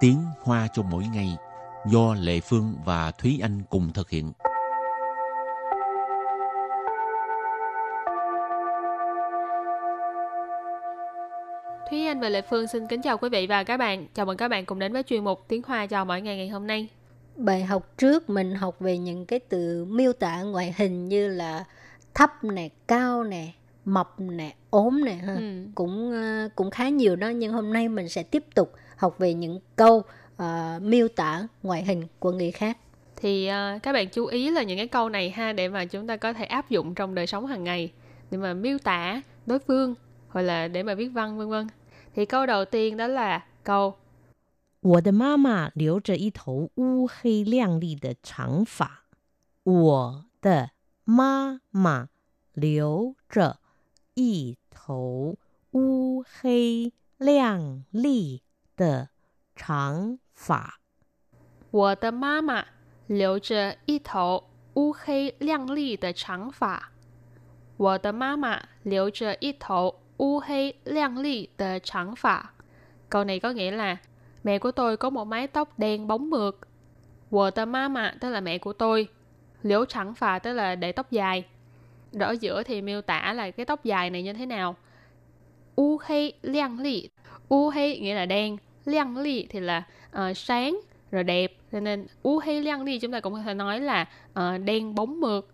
[0.00, 1.36] Tiếng Hoa cho mỗi ngày
[1.90, 4.32] do Lệ Phương và Thúy Anh cùng thực hiện.
[11.90, 14.06] Thúy Anh và Lệ Phương xin kính chào quý vị và các bạn.
[14.14, 16.48] Chào mừng các bạn cùng đến với chuyên mục Tiếng Hoa cho mỗi ngày ngày
[16.48, 16.88] hôm nay.
[17.36, 21.64] Bài học trước mình học về những cái từ miêu tả ngoại hình như là
[22.14, 23.52] thấp nè, cao nè,
[23.84, 25.34] mập nè, ốm nè ha.
[25.34, 25.64] Ừ.
[25.74, 29.34] Cũng ờ, cũng khá nhiều đó nhưng hôm nay mình sẽ tiếp tục học về
[29.34, 30.02] những câu
[30.37, 32.77] ờ, miêu tả ngoại hình của người khác.
[33.15, 36.07] Thì ờ, các bạn chú ý là những cái câu này ha để mà chúng
[36.07, 37.91] ta có thể áp dụng trong đời sống hàng ngày
[38.31, 39.95] để mà miêu tả đối phương
[40.29, 41.67] hoặc là để mà viết văn vân vân.
[42.15, 43.95] Thì câu đầu tiên đó là câu
[44.83, 49.05] 我的妈妈留着一头乌黑亮丽的长发。
[49.63, 50.71] 我的
[51.05, 52.09] 妈妈
[52.51, 53.59] 留着
[54.13, 55.37] 一头
[55.71, 58.41] 乌黑亮丽
[58.75, 59.09] 的
[59.55, 60.79] 长 发。
[61.71, 62.65] 我的妈妈
[63.07, 64.43] 留着一头
[64.75, 66.91] 乌黑亮丽的长发。
[67.77, 72.53] 我的妈妈留着一头乌黑亮丽的长发。
[73.09, 73.97] Câu này có nghĩa là
[74.43, 76.55] mẹ của tôi có một mái tóc đen bóng mượt.
[77.29, 79.07] 我的妈妈 tức là mẹ của tôi.
[79.63, 81.43] Liễu chẳng phà tức là để tóc dài.
[82.11, 84.75] Rồi ở giữa thì miêu tả là cái tóc dài này như thế nào.
[85.75, 87.09] U hay liang li.
[87.49, 88.57] U hay nghĩa là đen.
[88.85, 90.79] Liang li thì là ờ, sáng
[91.11, 91.53] rồi đẹp.
[91.71, 94.95] Cho nên u hay liang li chúng ta cũng có thể nói là ờ, đen
[94.95, 95.47] bóng mượt.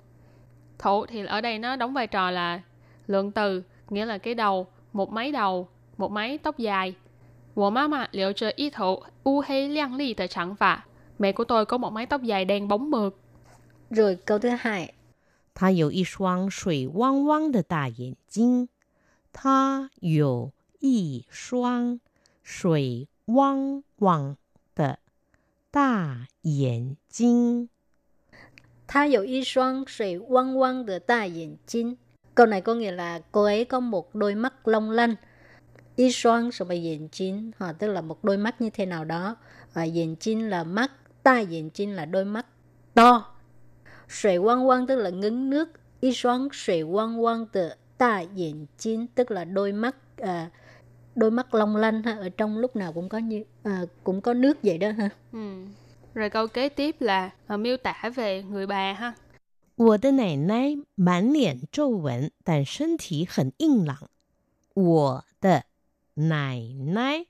[0.80, 2.62] Thổ thì ở đây nó đóng vai trò là
[3.08, 6.95] lượng từ, nghĩa là cái đầu, một máy đầu, một máy tóc dài.
[7.60, 10.86] 我妈妈留着一头乌黑亮丽的长发。
[11.17, 13.15] Mẹ của tôi có một mái tóc dài đen bóng mượt.
[13.89, 14.93] Rồi câu thứ hai,
[15.54, 18.69] 她有一双水汪汪的大眼睛。
[19.34, 21.99] 她有一双
[22.43, 24.36] 水汪汪的
[25.73, 27.69] 大眼睛。
[28.88, 31.95] Tha有一双水汪汪的大眼睛.
[32.36, 35.15] Câu này có nghĩa là cô ấy có một đôi mắt long lanh.
[35.95, 39.36] Y xoan什么眼睛 ha, tức là một đôi mắt như thế nào đó.
[39.73, 40.91] Và眼睛 là mắt,
[41.23, 42.45] ta 眼睛 là đôi mắt
[42.93, 43.36] to.
[44.10, 45.69] Sủy quang quang tức là ngấn nước.
[45.99, 50.49] Y xoan sủy quang quang từ ta 眼睛 tức là đôi mắt à,
[51.15, 54.34] đôi mắt long lanh ha ở trong lúc nào cũng có như à, cũng có
[54.34, 55.10] nước vậy đó ha.
[55.32, 55.39] Ừ.
[56.13, 59.13] Rồi câu kế tiếp là ờ, miêu tả về người bà ha.
[59.75, 64.10] 我的奶奶满脸皱纹，但身体很硬朗。
[64.73, 65.63] 我的
[66.15, 66.60] 奶
[66.93, 67.25] 奶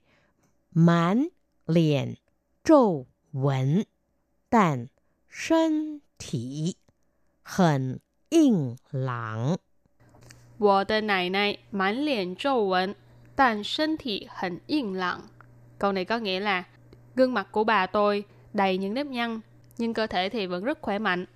[0.70, 1.30] 满
[1.66, 2.16] 脸
[2.64, 3.86] 皱纹，
[4.48, 4.88] 但
[5.28, 6.76] 身体
[7.42, 9.58] 很硬朗。
[10.58, 12.96] 我的奶奶满脸皱纹，
[13.36, 15.20] 但身体很硬朗。
[15.78, 16.64] Câu này có nghĩa là
[17.14, 19.40] gương mặt của bà tôi đầy những nếp nhăn,
[19.78, 21.26] nhưng cơ thể thì vẫn rất khỏe mạnh.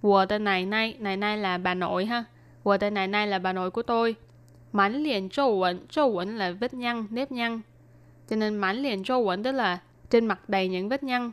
[0.00, 2.24] 我的奶奶,奶奶là bà nội ha.
[2.62, 4.16] 我的奶奶 là bà nội của tôi.
[4.72, 7.60] Mãn liền trâu quẩn, trâu quẩn là vết nhăn, nếp nhăn.
[8.28, 9.78] Cho nên mãn liền trâu quẩn tức là
[10.10, 11.32] trên mặt đầy những vết nhăn.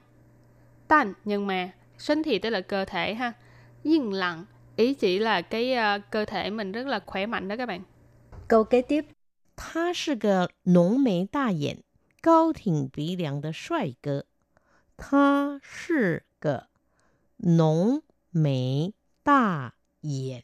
[0.88, 3.34] Tàn, nhưng mà,身体 tức là cơ thể ha.
[3.84, 7.56] Yên lặng, ý chỉ là cái ờ, cơ thể mình rất là khỏe mạnh đó
[7.58, 7.82] các bạn.
[8.48, 9.06] Câu kế tiếp
[9.58, 11.84] 他是个浓眉大眼、
[12.22, 14.26] 高挺鼻梁的帅哥。
[14.98, 16.68] 他是个
[17.38, 20.44] 浓眉大眼、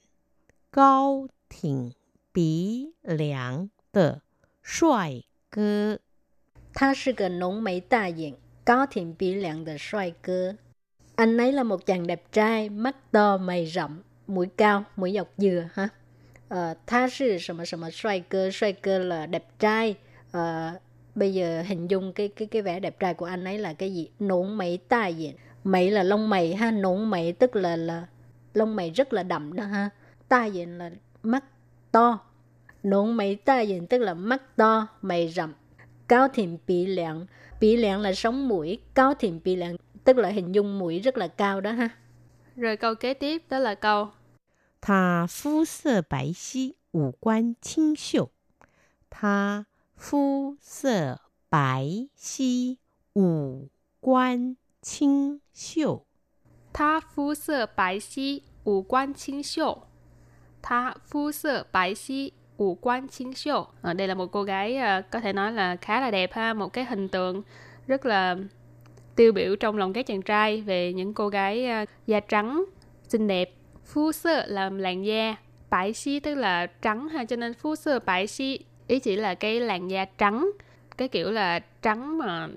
[0.70, 1.94] 高挺
[2.32, 4.22] 鼻梁的
[4.62, 6.00] 帅哥。
[6.74, 10.56] 他是个浓眉大眼、高挺鼻梁的帅哥.
[11.20, 15.28] Anh ấy là một chàng đẹp trai, mắt to, mày rậm, mũi cao, mũi dọc
[15.38, 15.90] dừa ha.
[16.50, 19.96] Ờ, tha sư 什么什么帅哥,帅哥là đẹp trai.
[20.32, 20.72] Ờ,
[21.16, 23.94] bây giờ hình dung cái cái cái vẻ đẹp trai của anh ấy là cái
[23.94, 24.10] gì?
[24.20, 25.36] Nổn mày ta diện.
[25.64, 28.08] Mày là lông mày ha, nổn mày tức là là
[28.54, 29.90] lông mày rất là đậm đó ha.
[30.28, 30.92] Ta diện là
[31.24, 31.44] mắt
[31.92, 32.20] to.
[32.84, 35.54] Nổn mày ta diện tức là mắt to, mày rậm.
[36.08, 37.26] Cao thiện bị lạng.
[37.60, 38.80] Bị lạng là sống mũi.
[38.94, 41.90] Cao thiện bị lạng tức là hình dung mũi rất là cao đó ha.
[42.56, 44.08] Rồi câu kế tiếp đó là câu
[44.84, 48.30] 他肤色白皙，五官清秀。
[49.10, 51.20] 他肤色
[51.50, 52.78] 白皙，
[53.14, 53.70] 五
[54.00, 56.06] 官清秀。
[56.72, 59.84] 他肤色白皙，五官清秀。
[60.62, 63.68] 他肤色白皙，五官清秀.
[63.82, 66.54] Ờ, đây là một cô gái ờ, có thể nói là khá là đẹp ha,
[66.54, 67.42] một cái hình tượng
[67.88, 68.36] rất là
[69.16, 72.66] tiêu biểu trong lòng các chàng trai về những cô gái ờ, da trắng,
[73.08, 73.56] xinh đẹp.
[73.87, 75.37] Phu sơ là làn da,
[75.71, 79.35] bãi xí tức là trắng ha, cho nên phu sơ bãi xí ý chỉ là
[79.35, 80.51] cái làn da trắng
[80.97, 82.49] cái kiểu là trắng mà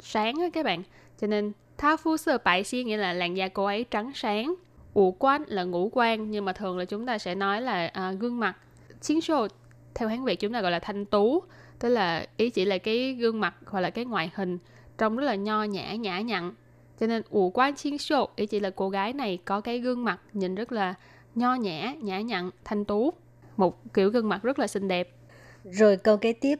[0.00, 0.82] sáng á các bạn.
[1.20, 4.54] Cho nên tha phu sơ bãi xí nghĩa là làn da cô ấy trắng sáng.
[4.94, 8.12] Ủ quan là ngũ quan nhưng mà thường là chúng ta sẽ nói là à,
[8.12, 8.56] gương mặt.
[9.00, 9.48] Chiến sô
[9.94, 11.42] theo hán việt chúng ta gọi là thanh tú
[11.78, 14.58] tức là ý chỉ là cái gương mặt hoặc là cái ngoại hình
[14.98, 16.54] trông rất là nho nhã nhã nhặn
[17.01, 20.03] cho nên ủ quan chiến sô ý chỉ là cô gái này có cái gương
[20.03, 20.93] mặt nhìn rất là
[21.35, 23.13] nho nhã nhã nhặn thanh tú
[23.57, 25.15] một kiểu gương mặt rất là xinh đẹp
[25.63, 26.59] rồi câu kế tiếp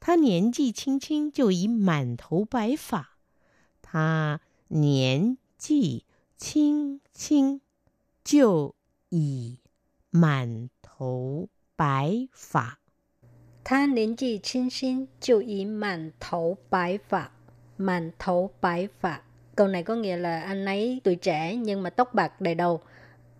[0.00, 3.18] 他年纪轻轻就已满头白发。
[3.82, 6.04] 他年纪
[6.36, 7.60] 轻轻
[8.24, 8.74] 就
[9.08, 9.58] 已
[10.10, 12.78] 满头白发。
[13.64, 17.32] 他年纪轻轻就已满头白发。
[17.76, 19.22] 满头白发.
[19.56, 22.80] Câu này có nghĩa là anh ấy tuổi trẻ nhưng mà tóc bạc đầy đầu.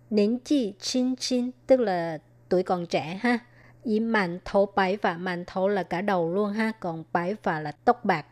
[0.09, 3.39] Niên chi chín chín tức là tuổi còn trẻ ha.
[3.83, 7.59] Ý màn thấu bái phà, màn thấu là cả đầu luôn ha, còn bái phà
[7.59, 8.25] là tóc bạc.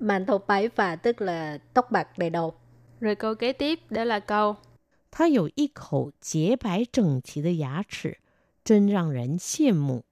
[0.00, 2.54] Màn thấu bái phà tức là tóc bạc đầy đầu.
[3.00, 4.56] Rồi câu kế tiếp đó là câu
[5.16, 8.18] 他有一口洁白整齐的牙齿，
[8.64, 10.04] 真让人羡慕。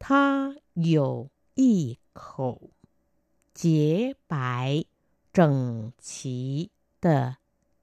[0.00, 2.70] 他有一口
[3.54, 4.84] 洁白
[5.32, 6.70] 整齐
[7.00, 7.36] 的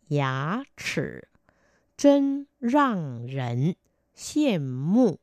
[0.08, 1.28] 牙齿，
[1.96, 3.76] 真让人
[4.16, 5.20] 羡慕。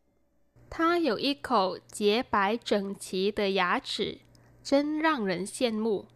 [0.68, 4.20] 他有一口洁白整齐的牙齿，
[4.62, 6.06] 真让人羡慕。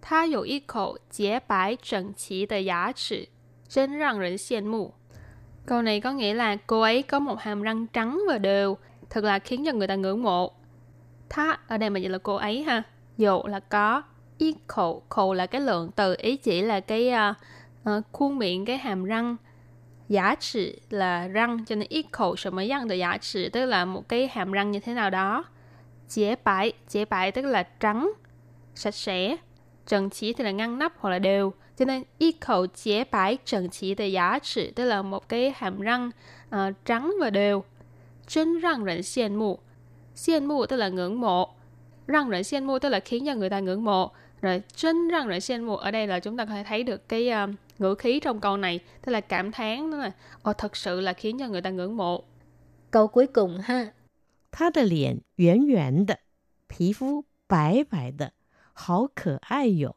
[0.00, 3.28] 他有一口洁白整齐的牙齿，
[3.68, 4.94] 真让人羡慕.
[5.66, 8.76] Câu này có nghĩa là cô ấy có một hàm răng trắng và đều,
[9.10, 10.52] thật là khiến cho người ta ngưỡng mộ.
[11.28, 12.82] Tha ở đây mà dịch là cô ấy ha.
[13.16, 14.02] Dụ là có,
[14.38, 17.36] y khẩu, khẩu là cái lượng từ ý chỉ là cái uh,
[17.90, 19.36] uh, khuôn miệng, cái hàm răng.
[20.08, 24.80] Giả trị là răng, cho nên ít khẩu什么样的牙齿 tức là một cái hàm răng như
[24.80, 25.44] thế nào đó.
[26.08, 28.12] Chế bãi, chế bãi tức là trắng,
[28.74, 29.36] sạch sẽ.
[29.86, 31.52] Trần chỉ thì là ngăn nắp hoặc là đều.
[31.78, 35.52] Cho nên y khẩu chế bãi trần chỉ de giá trị tức là một cái
[35.56, 36.10] hàm răng
[36.48, 37.64] uh, trắng và đều.
[38.26, 39.58] Chân răng rỉnh xiên mù.
[40.14, 41.48] Xiên mù tức là ngưỡng mộ.
[42.06, 44.10] Răng rỉnh xiên mù tức là khiến cho người ta ngưỡng mộ.
[44.42, 47.08] Rồi chân răng rỉnh xiên mù ở đây là chúng ta có thể thấy được
[47.08, 48.80] cái uh, ngữ khí trong câu này.
[49.02, 51.96] Tức là cảm thán, tức là Ồ, thật sự là khiến cho người ta ngưỡng
[51.96, 52.24] mộ.
[52.90, 53.92] Câu cuối cùng ha.
[54.50, 56.18] 他的脸圆圆的，
[56.68, 58.32] 皮肤白白的，
[58.72, 59.96] 好可爱哟。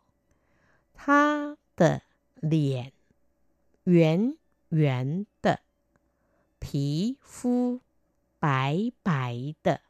[0.96, 2.02] 他的
[2.42, 2.92] 脸
[3.84, 4.36] 圆
[4.70, 5.60] 圆的，
[6.60, 7.82] 皮肤
[8.40, 9.82] 白白的，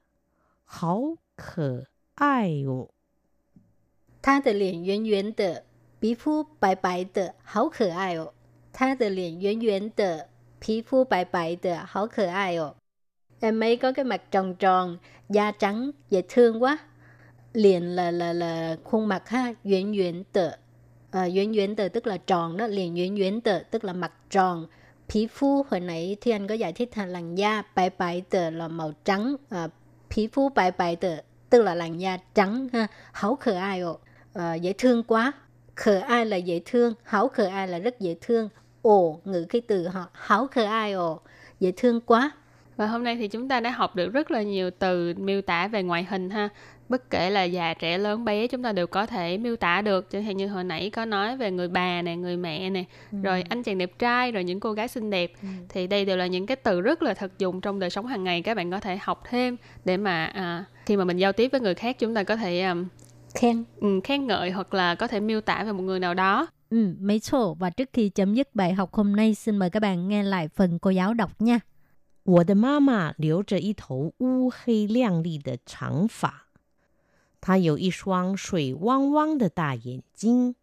[0.66, 2.90] 好可爱哦。
[4.22, 5.64] 他的脸圆圆的，
[6.00, 8.34] 皮肤白白的，好可爱哦。
[8.74, 10.28] 他的脸圆圆的，
[10.60, 12.76] 皮肤白白的，好可爱哦。
[13.40, 14.98] Em ấy có cái mặt tròn tròn,
[15.30, 16.78] da trắng, dễ thương quá.
[17.54, 20.58] Liền là là là khuôn mặt ha, 圆圆的
[21.12, 24.12] à, Yuán yuán tờ tức là tròn đó, liền yuán yuán tờ tức là mặt
[24.30, 24.68] tròn.
[25.10, 28.50] Phí phu hồi nãy thì anh có giải thích là làn da, bài bài tờ
[28.50, 29.36] là màu trắng.
[29.50, 29.68] À,
[30.10, 31.18] phí phu bài bài tờ
[31.50, 32.88] tức là làn da trắng ha.
[33.12, 34.00] Hảo khờ ai ồ,
[34.35, 35.33] à, dễ thương quá.
[35.75, 38.49] Khờ ai là dễ thương, hảo khờ ai là rất dễ thương.
[38.83, 41.21] Ồ, ngữ cái từ họ, hảo khờ ai ồ,
[41.61, 42.31] dễ thương quá.
[42.77, 45.69] Và hôm nay thì chúng ta đã học được rất là nhiều từ miêu tả
[45.69, 46.49] về ngoại hình ha
[46.93, 50.11] bất kể là già trẻ lớn bé chúng ta đều có thể miêu tả được
[50.11, 53.19] chẳng hạn như hồi nãy có nói về người bà nè người mẹ nè ừ.
[53.23, 55.49] rồi anh chàng đẹp trai rồi những cô gái xinh đẹp ừ.
[55.69, 58.25] thì đây đều là những cái từ rất là thực dụng trong đời sống hàng
[58.25, 61.49] ngày các bạn có thể học thêm để mà à, khi mà mình giao tiếp
[61.53, 62.87] với người khác chúng ta có thể um,
[63.34, 66.48] khen ừ, khen ngợi hoặc là có thể miêu tả về một người nào đó
[66.70, 69.80] Ừ, mấy chỗ và trước khi chấm dứt bài học hôm nay xin mời các
[69.80, 71.60] bạn nghe lại phần cô giáo đọc nha.
[72.24, 76.48] 我的妈妈留着一头乌黑亮丽的长发。
[77.40, 80.56] 他有一双水汪汪的大眼睛。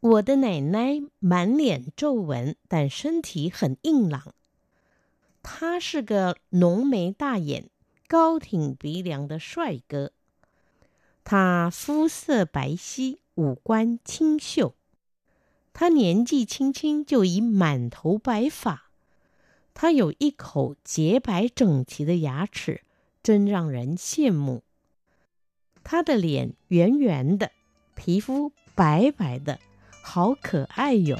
[0.00, 4.34] 我的奶奶满脸皱纹，但身体很硬朗。
[5.42, 7.70] 他是个浓眉大眼、
[8.06, 10.12] 高挺鼻梁的帅哥。
[11.23, 14.75] 他肤色白皙，五官清秀。
[15.71, 18.91] 他年纪轻轻就已满头白发。
[19.73, 22.81] 他有一口洁白整齐的牙齿，
[23.23, 24.63] 真让人羡慕。
[25.83, 27.51] 他的脸圆圆的，
[27.95, 29.59] 皮肤白白的，
[30.03, 31.19] 好可爱哟。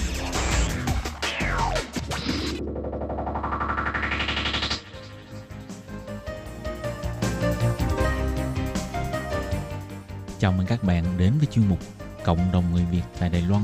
[10.41, 11.79] Chào mừng các bạn đến với chuyên mục
[12.25, 13.63] Cộng đồng người Việt tại Đài Loan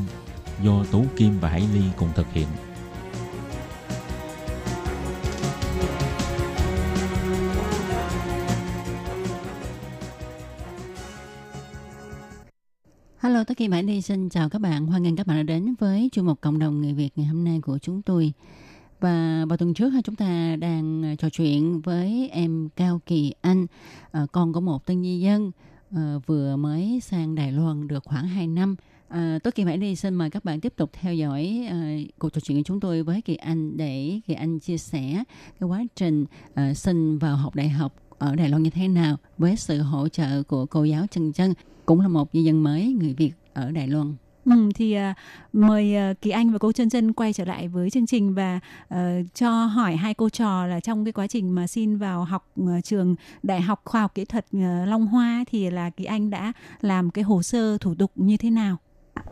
[0.64, 2.48] do Tú Kim và Hải Ly cùng thực hiện.
[13.20, 14.86] Hello, tất Kim Hải Ly xin chào các bạn.
[14.86, 17.44] Hoan nghênh các bạn đã đến với chuyên mục Cộng đồng người Việt ngày hôm
[17.44, 18.34] nay của chúng tôi.
[19.00, 23.66] Và vào tuần trước chúng ta đang ờ, trò chuyện với em Cao Kỳ Anh,
[24.12, 25.52] ờ, con của một tân di dân
[25.96, 28.76] à, vừa mới sang Đài Loan được khoảng 2 năm.
[29.10, 31.98] Ờ, à, tôi Kỳ Mãi đi xin mời các bạn tiếp tục theo dõi à,
[32.20, 35.24] cuộc trò chuyện của chúng tôi với Kỳ Anh để Kỳ Anh chia sẻ
[35.60, 39.18] cái quá trình à, xin vào học đại học ở Đài Loan như thế nào
[39.38, 41.54] với sự hỗ trợ của cô giáo Trần Trân
[41.86, 44.16] cũng là một di dân mới người Việt ở Đài Loan.
[44.52, 45.16] Ừ, thì uh,
[45.54, 48.60] mời uh, Kỳ Anh và cô Trân Trân quay trở lại với chương trình và
[48.94, 48.98] uh,
[49.34, 52.84] cho hỏi hai cô trò là trong cái quá trình mà xin vào học uh,
[52.84, 56.54] trường Đại học Khoa học Kỹ thuật uh, Long Hoa thì là Kỳ Anh đã
[56.82, 58.78] làm cái hồ sơ thủ tục như thế nào?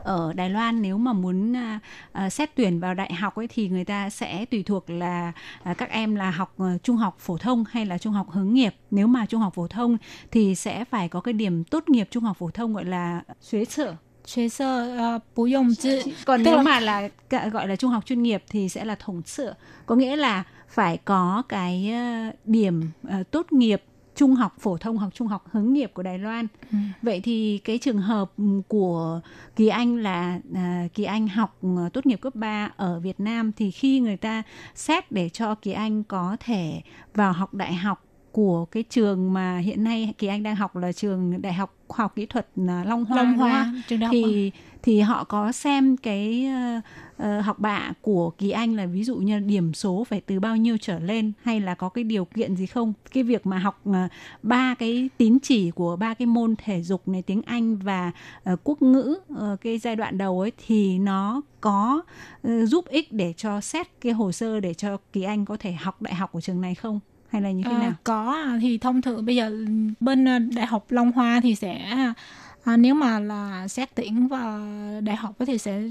[0.03, 1.81] ở Đài Loan nếu mà muốn uh,
[2.25, 5.31] uh, xét tuyển vào đại học ấy thì người ta sẽ tùy thuộc là
[5.71, 8.53] uh, các em là học uh, trung học phổ thông hay là trung học hướng
[8.53, 8.75] nghiệp.
[8.91, 9.97] Nếu mà trung học phổ thông
[10.31, 13.65] thì sẽ phải có cái điểm tốt nghiệp trung học phổ thông gọi là xuế
[13.65, 14.64] sở 学社
[14.96, 18.84] 呃不用知 còn Tức nếu là- mà là cả- gọi là trung học chuyên nghiệp thì sẽ
[18.84, 19.54] là thống sửa
[19.86, 23.82] có nghĩa là phải có cái ờ, điểm ờ, tốt nghiệp
[24.16, 26.78] trung học phổ thông hoặc trung học hướng nghiệp của Đài Loan Ừ.
[27.02, 29.20] vậy thì cái trường hợp ừ, của
[29.56, 33.52] Kỳ Anh là à, Kỳ Anh học ờ, tốt nghiệp cấp 3 ở Việt Nam
[33.56, 34.42] thì khi người ta
[34.74, 36.80] xét để cho Kỳ Anh có thể
[37.14, 38.04] vào học đại học
[38.35, 42.03] của cái trường mà hiện nay Kỳ Anh đang học là trường Đại học Khoa
[42.03, 43.37] học Kỹ thuật à, Long Hoa Long?
[43.37, 44.51] Hoa trường đại học thì
[44.83, 46.49] thì họ có xem cái
[47.17, 50.55] ờ, học bạ của Kỳ Anh là ví dụ như điểm số phải từ bao
[50.55, 52.93] nhiêu trở lên hay là có cái điều kiện gì không?
[53.13, 54.07] Cái việc mà học ờ,
[54.43, 58.11] ba cái tín chỉ của ba cái môn thể dục này tiếng Anh và
[58.43, 62.01] ờ, quốc ngữ ờ, cái giai đoạn đầu ấy thì nó có
[62.43, 65.71] ờ, giúp ích để cho xét cái hồ sơ để cho Kỳ Anh có thể
[65.71, 66.99] học đại học của trường này không
[67.35, 67.93] hay là như thế nào?
[68.03, 69.65] có à, thì thông thường bây giờ
[69.99, 71.95] bên ờ, đại học Long Hoa thì sẽ
[72.63, 74.59] à, nếu mà là xét tuyển vào
[75.01, 75.81] đại học thì sẽ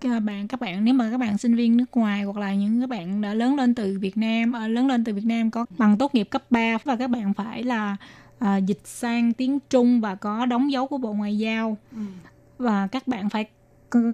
[0.00, 2.80] các bạn các bạn nếu mà các bạn sinh viên nước ngoài hoặc là những
[2.80, 5.66] các bạn đã lớn lên từ Việt Nam ờ, lớn lên từ Việt Nam có
[5.78, 7.96] bằng tốt nghiệp cấp 3 và các bạn phải là
[8.38, 11.76] à, dịch sang tiếng Trung và có đóng dấu của Bộ Ngoại giao
[12.58, 13.46] và các bạn phải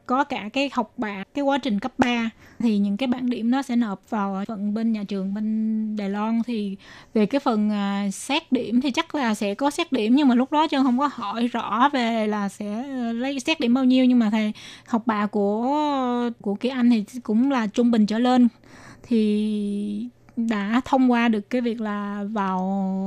[0.06, 3.50] có cả cái học bạ cái quá trình cấp 3 thì những cái bảng điểm
[3.50, 6.42] nó sẽ nộp vào phần bên nhà trường bên Đài Loan.
[6.46, 6.76] Thì
[7.14, 10.34] về cái phần à, xét điểm thì chắc là sẽ có xét điểm nhưng mà
[10.34, 13.84] lúc đó chân không có hỏi rõ về là sẽ ờ, lấy xét điểm bao
[13.84, 14.04] nhiêu.
[14.04, 14.52] Nhưng mà thầy
[14.86, 18.48] học bạ của của cái anh thì cũng là trung bình trở lên.
[19.02, 20.08] Thì
[20.48, 22.60] đã thông qua được cái việc là vào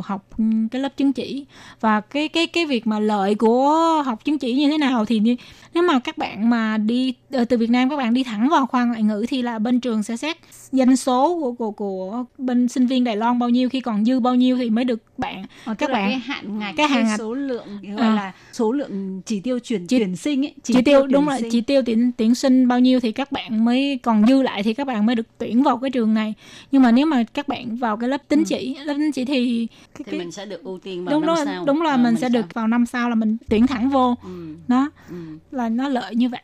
[0.06, 0.28] học
[0.72, 1.46] cái lớp chứng chỉ.
[1.80, 5.20] Và cái cái cái việc mà lợi của học chứng chỉ như thế nào thì
[5.20, 5.36] như,
[5.74, 8.66] nếu mà các bạn mà đi ờ, từ Việt Nam các bạn đi thẳng vào
[8.66, 10.38] khoa ngoại ngữ thì là bên trường sẽ xét
[10.72, 14.20] danh số của của của bên sinh viên Đài Loan bao nhiêu khi còn dư
[14.20, 17.18] bao nhiêu thì mới được bạn Ờ, các bạn cái hạn ngạch cái hạn ngạch-
[17.18, 18.16] số lượng gọi À.
[18.16, 21.40] là số lượng chỉ tiêu chuyển Chỉ- tuyển sinh ấy chỉ tiêu đúng tuyển là
[21.40, 21.50] sinh.
[21.52, 24.74] chỉ tiêu tuyển tuyển sinh bao nhiêu thì các bạn mới còn dư lại thì
[24.74, 26.34] các bạn mới được tuyển vào cái trường này
[26.72, 29.68] nhưng mà nếu mà các bạn vào cái lớp tín chỉ lớp tín chỉ thì
[29.68, 31.66] cái, Thì cái, mình sẽ được ưu tiên vào đúng năm đúng sau.
[31.66, 32.30] đúng là Ờ, mình sẽ sao?
[32.30, 35.16] được vào năm sau là mình tuyển thẳng vô Ừ, đó ừ.
[35.52, 36.42] là nó lợi như vậy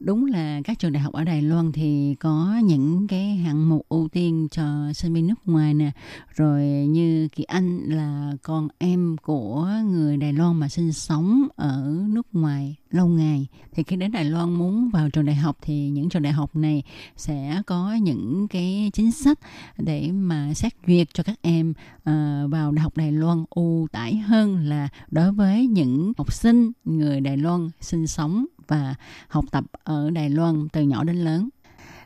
[0.00, 3.86] Đúng là các trường đại học ở Đài Loan thì có những cái hạng mục
[3.88, 5.90] ưu tiên cho sinh viên nước ngoài nè.
[6.34, 12.04] Rồi như Kỳ Anh là con em của người Đài Loan mà sinh sống ở
[12.08, 13.46] nước ngoài lâu ngày.
[13.72, 16.56] Thì khi đến Đài Loan muốn vào trường đại học thì những trường đại học
[16.56, 16.82] này
[17.16, 19.38] sẽ có những cái chính sách
[19.76, 21.72] để mà xét duyệt cho các em
[22.04, 26.72] ờ, vào đại học Đài Loan ưu tải hơn là đối với những học sinh,
[26.84, 28.94] người Đài Loan sinh sống và
[29.28, 31.48] học tập ở Đài Loan từ nhỏ đến lớn.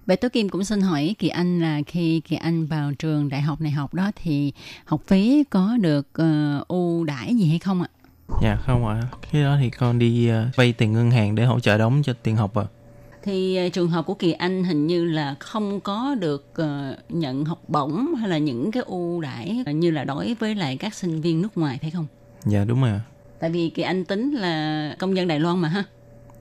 [0.07, 3.41] Vậy Tố Kim cũng xin hỏi Kỳ Anh là khi Kỳ Anh vào trường đại
[3.41, 4.53] học này học đó thì
[4.85, 7.89] học phí có được ờ, ưu đãi gì hay không ạ?
[8.41, 9.03] Dạ không ạ.
[9.23, 12.13] Khi đó thì con đi ờ, vay tiền ngân hàng để hỗ trợ đóng cho
[12.23, 12.65] tiền học ạ.
[13.23, 17.45] Thì ờ, trường hợp của Kỳ Anh hình như là không có được ờ, nhận
[17.45, 21.21] học bổng hay là những cái ưu đãi như là đối với lại các sinh
[21.21, 22.07] viên nước ngoài phải không?
[22.45, 23.01] Dạ đúng rồi.
[23.39, 25.85] Tại vì Kỳ Anh tính là công dân Đài Loan mà ha.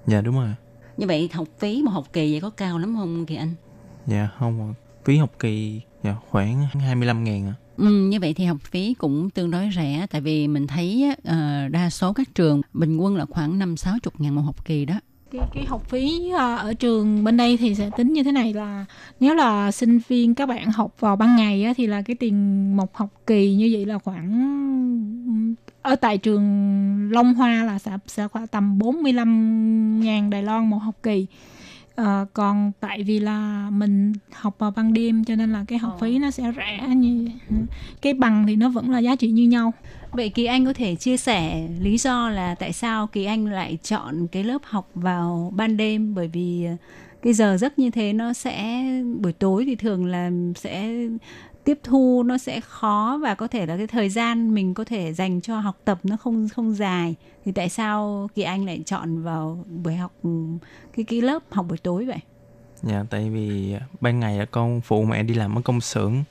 [0.07, 0.49] Dạ đúng rồi.
[0.97, 3.53] Như vậy học phí một học kỳ vậy có cao lắm không Kỳ Anh?
[4.07, 4.73] Dạ không ạ.
[5.05, 7.53] Phí học kỳ dạ, khoảng 25 ngàn ạ.
[7.77, 11.71] Ừ, như vậy thì học phí cũng tương đối rẻ tại vì mình thấy uh,
[11.71, 14.85] đa số các trường bình quân là khoảng năm sáu chục ngàn một học kỳ
[14.85, 14.95] đó.
[15.31, 18.53] Cái cái học phí ờ, ở trường bên đây thì sẽ tính như thế này
[18.53, 18.85] là
[19.19, 22.77] nếu là sinh viên các bạn học vào ban ngày á, thì là cái tiền
[22.77, 24.31] một học kỳ như vậy là khoảng
[25.27, 30.69] ừ, ở tại trường Long Hoa là sẽ sẽ khoảng tầm 45 ngàn Đài Loan
[30.69, 31.27] một học kỳ
[31.95, 35.97] à, còn tại vì là mình học vào ban đêm cho nên là cái học
[36.01, 37.29] phí nó sẽ rẻ như
[38.01, 39.73] cái bằng thì nó vẫn là giá trị như nhau.
[40.11, 43.77] Vậy Kỳ Anh có thể chia sẻ lý do là tại sao Kỳ Anh lại
[43.83, 46.15] chọn cái lớp học vào ban đêm?
[46.15, 46.67] Bởi vì
[47.21, 48.83] cái giờ giấc như thế nó sẽ
[49.21, 50.93] buổi tối thì thường là sẽ
[51.63, 55.13] tiếp thu nó sẽ khó và có thể là cái thời gian mình có thể
[55.13, 59.23] dành cho học tập nó không không dài thì tại sao Kỳ Anh lại chọn
[59.23, 60.11] vào buổi học
[60.93, 62.19] cái cái lớp học buổi tối vậy?
[62.81, 66.23] Dạ tại vì ban ngày con phụ mẹ đi làm ở công xưởng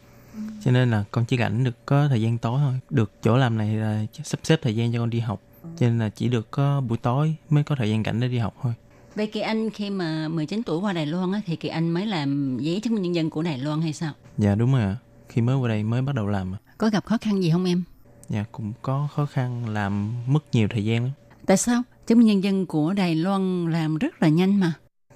[0.65, 3.59] cho nên là con chỉ rảnh được có thời gian tối thôi được chỗ làm
[3.59, 6.51] này là sắp xếp thời gian cho con đi học cho nên là chỉ được
[6.51, 8.73] có buổi tối mới có thời gian rảnh để đi học thôi
[9.15, 12.07] Vậy Kỳ Anh khi mà 19 tuổi qua Đài Loan á, thì Kỳ Anh mới
[12.07, 14.13] làm giấy chứng minh nhân dân của Đài Loan hay sao?
[14.39, 14.97] Dạ đúng rồi ạ.
[15.31, 16.55] Khi mới qua đây mới bắt đầu làm.
[16.79, 17.83] Có gặp khó khăn gì không em?
[18.29, 21.13] Dạ cũng có khó khăn làm mất nhiều thời gian lắm.
[21.47, 21.83] Tại sao?
[22.07, 24.73] Chứng minh nhân dân của Đài Loan làm rất là nhanh mà.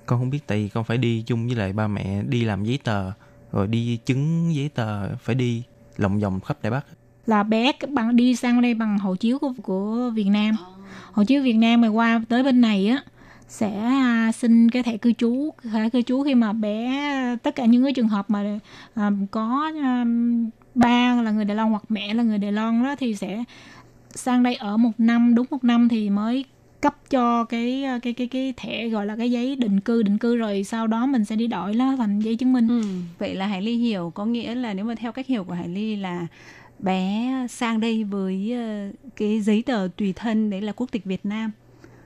[0.07, 2.65] Con không biết tại vì con phải đi chung với lại ba mẹ đi làm
[2.65, 3.11] giấy tờ
[3.53, 5.63] rồi đi chứng giấy tờ phải đi
[5.97, 6.85] lòng vòng khắp Đài Bắc
[7.27, 10.57] là bé bằng đi sang đây bằng hộ chiếu của của Việt Nam
[11.13, 13.03] hộ chiếu Việt Nam mà qua tới bên này á
[13.55, 17.65] sẽ à, xin cái thẻ cư trú thẻ cư trú khi mà bé tất cả
[17.65, 18.59] những cái trường hợp mà
[18.97, 22.95] um, có um, ba là người Đài Loan hoặc mẹ là người Đài Loan đó
[22.99, 23.45] thì sẽ
[24.11, 26.45] sang đây ở một năm đúng một năm thì mới
[26.81, 30.37] cấp cho cái cái cái cái thẻ gọi là cái giấy định cư định cư
[30.37, 32.69] rồi sau đó mình sẽ đi đổi nó thành giấy chứng minh.
[32.69, 32.83] Ừ.
[33.19, 35.69] Vậy là Hải Ly hiểu có nghĩa là nếu mà theo cách hiểu của Hải
[35.69, 36.27] Ly là
[36.79, 41.27] bé sang đây với ờ, cái giấy tờ tùy thân đấy là quốc tịch Việt
[41.27, 41.51] Nam.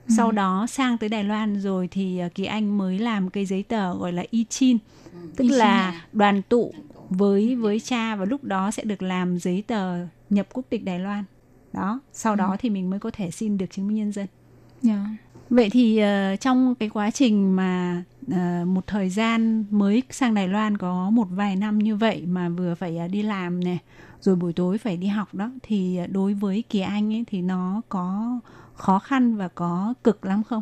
[0.09, 0.13] Ừ.
[0.17, 3.63] Sau đó sang tới Đài Loan rồi thì ờ, Kỳ Anh mới làm cái giấy
[3.63, 4.77] tờ gọi là y-chin,
[5.13, 5.19] ừ.
[5.35, 6.05] tức y là à?
[6.13, 6.73] đoàn tụ
[7.09, 10.99] với với cha và lúc đó sẽ được làm giấy tờ nhập quốc tịch Đài
[10.99, 11.23] Loan.
[11.73, 12.55] Đó, sau đó ừ.
[12.59, 14.27] thì mình mới có thể xin được chứng minh nhân dân.
[14.83, 14.99] Yeah.
[14.99, 15.15] Dạ.
[15.49, 20.47] Vậy thì uh, trong cái quá trình mà uh, một thời gian mới sang Đài
[20.47, 23.77] Loan có một vài năm như vậy mà vừa phải uh, đi làm nè,
[24.21, 27.81] rồi buổi tối phải đi học đó thì đối với Kỳ Anh ấy thì nó
[27.89, 28.39] có
[28.79, 30.61] khó khăn và có cực lắm không?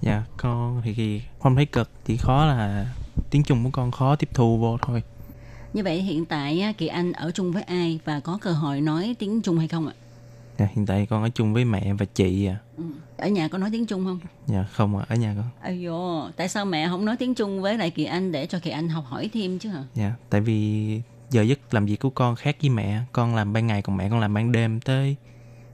[0.00, 2.86] Dạ, con thì không thấy cực, chỉ khó là
[3.30, 5.02] tiếng Trung của con khó tiếp thu vô thôi.
[5.72, 9.16] Như vậy hiện tại Kỳ Anh ở chung với ai và có cơ hội nói
[9.18, 9.94] tiếng Trung hay không ạ?
[10.58, 12.56] Dạ, hiện tại con ở chung với mẹ và chị à.
[12.76, 12.84] Ừ.
[13.16, 14.18] Ở nhà có nói tiếng Trung không?
[14.46, 15.44] Dạ không ạ, à, ở nhà con.
[15.60, 18.58] Ây dồ, tại sao mẹ không nói tiếng Trung với lại Kỳ Anh để cho
[18.58, 19.84] Kỳ Anh học hỏi thêm chứ hả?
[19.94, 21.00] Dạ, tại vì
[21.30, 23.02] giờ giấc làm việc của con khác với mẹ.
[23.12, 25.16] Con làm ban ngày còn mẹ con làm ban đêm tới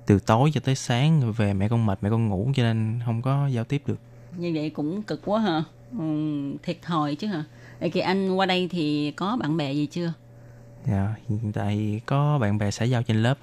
[0.09, 3.01] từ tối cho tới sáng rồi về mẹ con mệt mẹ con ngủ cho nên
[3.05, 3.99] không có giao tiếp được.
[4.37, 5.63] Như vậy cũng cực quá hả?
[5.99, 6.05] Ừ,
[6.63, 7.45] thiệt thòi chứ hả?
[7.81, 10.13] Vậy Kỳ Anh qua đây thì có bạn bè gì chưa?
[10.87, 13.39] Dạ, hiện tại có bạn bè xã giao trên lớp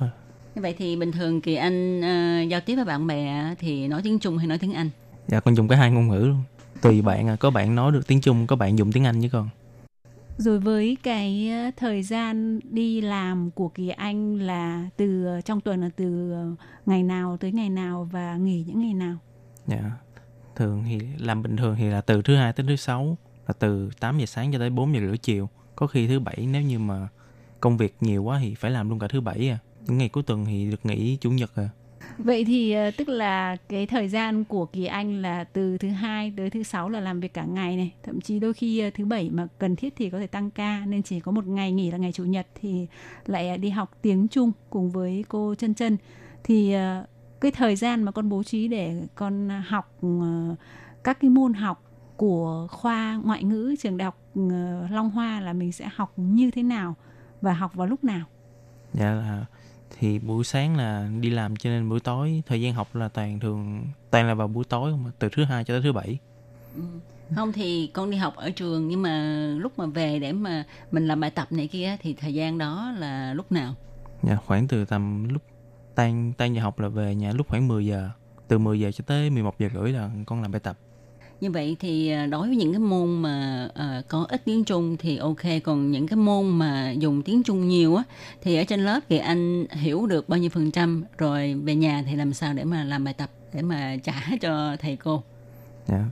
[0.56, 4.02] như vậy thì bình thường Kỳ Anh uh, giao tiếp với bạn bè thì nói
[4.04, 4.90] tiếng Trung hay nói tiếng Anh?
[5.28, 6.44] Dạ con dùng cả hai ngôn ngữ luôn.
[6.82, 9.30] Tùy bạn à, có bạn nói được tiếng Trung, có bạn dùng tiếng Anh với
[9.30, 9.50] con.
[10.38, 15.62] Rồi với cái ờ, thời gian đi làm của Kỳ Anh là từ ờ, trong
[15.62, 16.56] tuần là từ ờ,
[16.86, 19.18] ngày nào tới ngày nào và nghỉ những ngày nào?
[19.68, 19.92] Dạ.
[20.56, 23.18] Thường thì làm bình thường thì là từ thứ hai tới thứ sáu,
[23.48, 25.50] là từ 8 giờ sáng cho tới 4 giờ rưỡi chiều.
[25.76, 27.08] Có khi thứ bảy, nếu như mà
[27.60, 30.24] công việc nhiều quá thì phải làm luôn cả thứ bảy à những ngày cuối
[30.24, 31.70] tuần thì được nghỉ chủ nhật à
[32.18, 36.34] Vậy thì ờ, tức là cái thời gian của Kỳ Anh là từ thứ hai
[36.38, 39.06] tới thứ sáu là làm việc cả ngày này, thậm chí đôi khi ờ, thứ
[39.06, 41.92] bảy mà cần thiết thì có thể tăng ca nên chỉ có một ngày nghỉ
[41.92, 42.88] là ngày chủ nhật thì
[43.26, 45.98] lại đi học tiếng Trung cùng với cô chân chân
[46.44, 47.06] thì ờ,
[47.42, 50.00] cái thời gian mà con bố trí để con học
[51.04, 51.84] các cái môn học
[52.18, 54.22] của khoa ngoại ngữ trường đại học
[54.90, 56.96] Long Hoa là mình sẽ học như thế nào
[57.42, 58.26] và học vào lúc nào?
[58.94, 59.46] Dạ là
[60.00, 63.40] thì buổi sáng là đi làm cho nên buổi tối thời gian học là toàn
[63.40, 66.18] thường toàn là vào buổi tối không từ thứ hai cho tới thứ bảy.
[66.76, 66.82] Ừ.
[67.36, 71.08] không thì con đi học ở trường nhưng mà lúc mà về để mà mình
[71.08, 73.76] làm bài tập này kia thì thời gian đó là lúc nào?
[74.24, 75.42] Dạ khoảng từ tầm lúc
[75.96, 78.10] tan tan giờ học là về nhà lúc khoảng 10 giờ.
[78.48, 80.78] Từ 10 giờ cho tới 11 giờ rưỡi là con làm bài tập
[81.42, 84.98] như vậy thì à, đối với những cái môn mà uh, có ít tiếng Trung
[84.98, 88.04] thì ok còn những cái môn mà dùng tiếng Trung nhiều á
[88.42, 92.04] thì ở trên lớp thì anh hiểu được bao nhiêu phần trăm rồi về nhà
[92.08, 95.24] thì làm sao để mà làm bài tập để mà trả cho thầy cô
[95.88, 96.06] dạ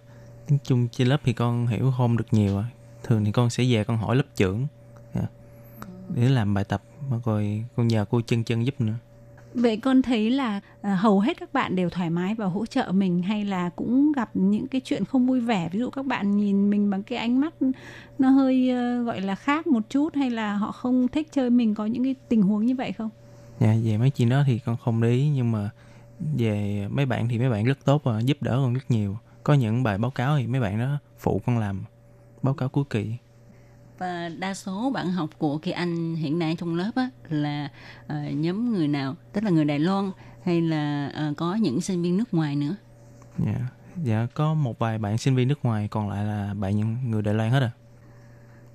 [0.48, 2.66] tiếng Trung trên lớp thì con hiểu không được nhiều à.
[3.04, 4.68] thường thì con sẽ về con hỏi lớp trưởng
[5.16, 5.28] dạ.
[6.16, 8.96] để làm bài tập mà rồi con nhờ cô chân chân giúp nữa
[9.54, 12.92] Vậy con thấy là à, hầu hết các bạn đều thoải mái và hỗ trợ
[12.92, 16.38] mình hay là cũng gặp những cái chuyện không vui vẻ ví dụ các bạn
[16.38, 17.54] nhìn mình bằng cái ánh mắt
[18.20, 21.76] nó hơi uh, gọi là khác một chút hay là họ không thích chơi mình
[21.76, 23.10] có những cái tình huống như vậy không?
[23.60, 25.70] Dạ về mấy chuyện đó thì con không để ý nhưng mà
[26.38, 29.18] về mấy bạn thì mấy bạn rất tốt và giúp đỡ con rất nhiều.
[29.44, 31.84] Có những bài báo cáo thì mấy bạn đó phụ con làm
[32.42, 33.12] báo cáo cuối kỳ
[34.40, 37.70] đa số bạn học của Kỳ Anh hiện nay trong lớp á, là
[38.06, 39.16] uh, nhóm người nào?
[39.34, 40.12] Tức là người Đài Loan
[40.46, 42.76] hay là uh, có những sinh viên nước ngoài nữa?
[43.38, 43.52] Dạ.
[43.52, 43.62] Yeah.
[44.04, 47.22] dạ có một vài bạn sinh viên nước ngoài còn lại là bạn những người
[47.22, 47.72] Đài Loan hết à.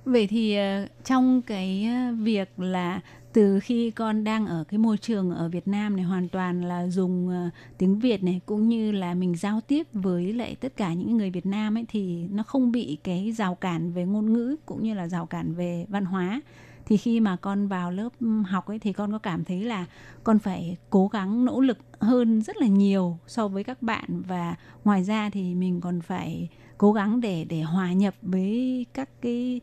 [0.05, 2.99] Vậy thì uh, trong cái việc là
[3.33, 6.87] từ khi con đang ở cái môi trường ở Việt Nam này, hoàn toàn là
[6.87, 10.93] dùng ờ, tiếng Việt này, cũng như là mình giao tiếp với lại tất cả
[10.93, 14.55] những người Việt Nam ấy, thì nó không bị cái rào cản về ngôn ngữ
[14.65, 16.41] cũng như là rào cản về văn hóa.
[16.85, 19.85] Thì khi mà con vào lớp ừ, học ấy, thì con có cảm thấy là
[20.23, 24.21] con phải cố gắng nỗ lực hơn rất là nhiều so với các bạn.
[24.27, 29.09] Và ngoài ra thì mình còn phải cố gắng để để hòa nhập với các
[29.21, 29.61] cái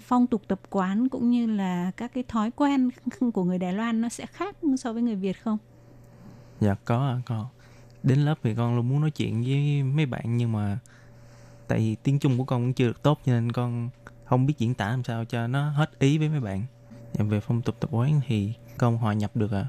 [0.00, 2.90] phong tục tập quán cũng như là các cái thói quen
[3.34, 5.58] của người Đài Loan nó sẽ khác so với người Việt không?
[6.60, 7.48] Dạ có có.
[8.02, 10.78] Đến lớp thì con luôn muốn nói chuyện với mấy bạn nhưng mà
[11.68, 13.88] tại vì tiếng Trung của con cũng chưa được tốt cho nên con
[14.24, 16.62] không biết diễn tả làm sao cho nó hết ý với mấy bạn.
[17.12, 19.66] Dạ, về phong tục tập quán thì con hòa nhập được à.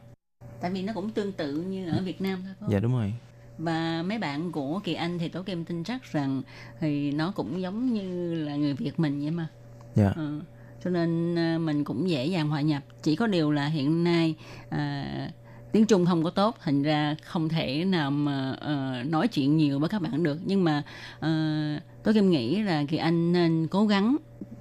[0.61, 2.53] Tại vì nó cũng tương tự như ở Việt Nam thôi.
[2.59, 2.71] Không?
[2.71, 3.13] Dạ đúng rồi
[3.57, 6.41] và mấy bạn của kỳ anh thì tố kim tin chắc rằng
[6.79, 9.47] thì nó cũng giống như là người việt mình vậy mà
[9.95, 10.13] dạ.
[10.15, 10.41] ừ.
[10.83, 14.35] cho nên ờ, mình cũng dễ dàng hòa nhập chỉ có điều là hiện nay
[14.69, 15.05] à,
[15.75, 19.79] tiếng trung không có tốt thành ra không thể nào mà uh, nói chuyện nhiều
[19.79, 20.83] với các bạn được nhưng mà
[21.17, 24.17] uh, tôi kim nghĩ là kỳ anh nên cố gắng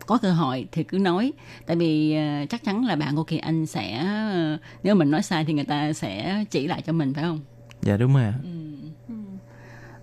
[0.07, 1.33] có cơ hội thì cứ nói
[1.67, 4.07] tại vì uh, chắc chắn là bạn của kỳ anh sẽ
[4.55, 7.41] uh, nếu mình nói sai thì người ta sẽ chỉ lại cho mình phải không
[7.85, 8.65] dạ đúng rồi ừ.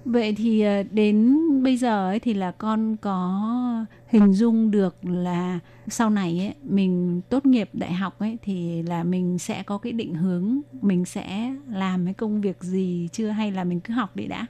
[0.05, 5.59] Vậy thì ờ, đến bây giờ ấy thì là con có hình dung được là
[5.87, 9.91] sau này ấy mình tốt nghiệp đại học ấy thì là mình sẽ có cái
[9.91, 14.15] định hướng mình sẽ làm cái công việc gì chưa hay là mình cứ học
[14.15, 14.45] đi đã?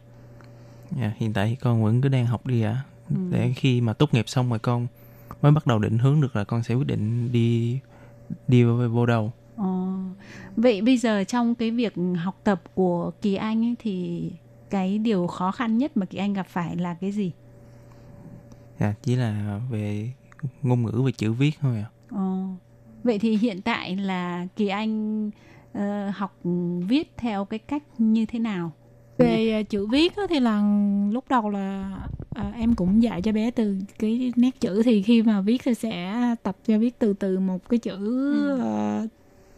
[1.00, 2.72] Dạ, hiện tại con vẫn cứ đang học đi ạ.
[2.72, 2.84] À.
[3.10, 3.16] Ừ.
[3.32, 4.88] Để khi mà tốt nghiệp xong rồi con
[5.42, 7.80] mới bắt đầu định hướng được là con sẽ quyết định đi
[8.48, 9.32] đi vô, vô đâu.
[9.62, 9.97] Ờ.
[10.55, 14.30] Vậy bây giờ trong cái việc học tập của Kỳ Anh ấy thì
[14.72, 17.32] cái điều khó khăn nhất mà kỳ anh gặp phải là cái gì
[18.78, 20.12] à, chỉ là về
[20.62, 22.43] ngôn ngữ về chữ viết thôi à ờ.
[23.03, 25.28] vậy thì hiện tại là kỳ anh
[25.78, 25.82] uh,
[26.16, 26.39] học
[26.88, 28.72] viết theo cái cách như thế nào
[29.18, 30.64] về uh, chữ viết thì là
[31.12, 31.97] lúc đầu là
[32.39, 35.74] uh, em cũng dạy cho bé từ cái nét chữ thì khi mà viết thì
[35.74, 38.59] sẽ tập cho viết từ từ một cái chữ ừ.
[39.03, 39.09] uh,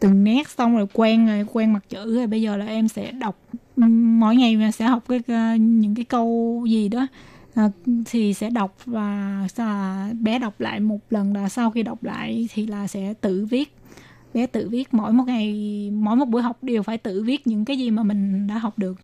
[0.03, 2.27] từng nét xong rồi quen rồi quen mặt chữ rồi.
[2.27, 3.39] Bây giờ là em sẽ đọc
[4.19, 5.19] mỗi ngày mà sẽ học cái
[5.59, 7.07] những cái câu gì đó.
[7.53, 7.69] À,
[8.05, 12.47] thì sẽ đọc và à, bé đọc lại một lần là sau khi đọc lại
[12.53, 13.75] thì là sẽ tự viết.
[14.33, 15.53] Bé tự viết mỗi một ngày
[15.93, 18.79] mỗi một buổi học đều phải tự viết những cái gì mà mình đã học
[18.79, 18.97] được.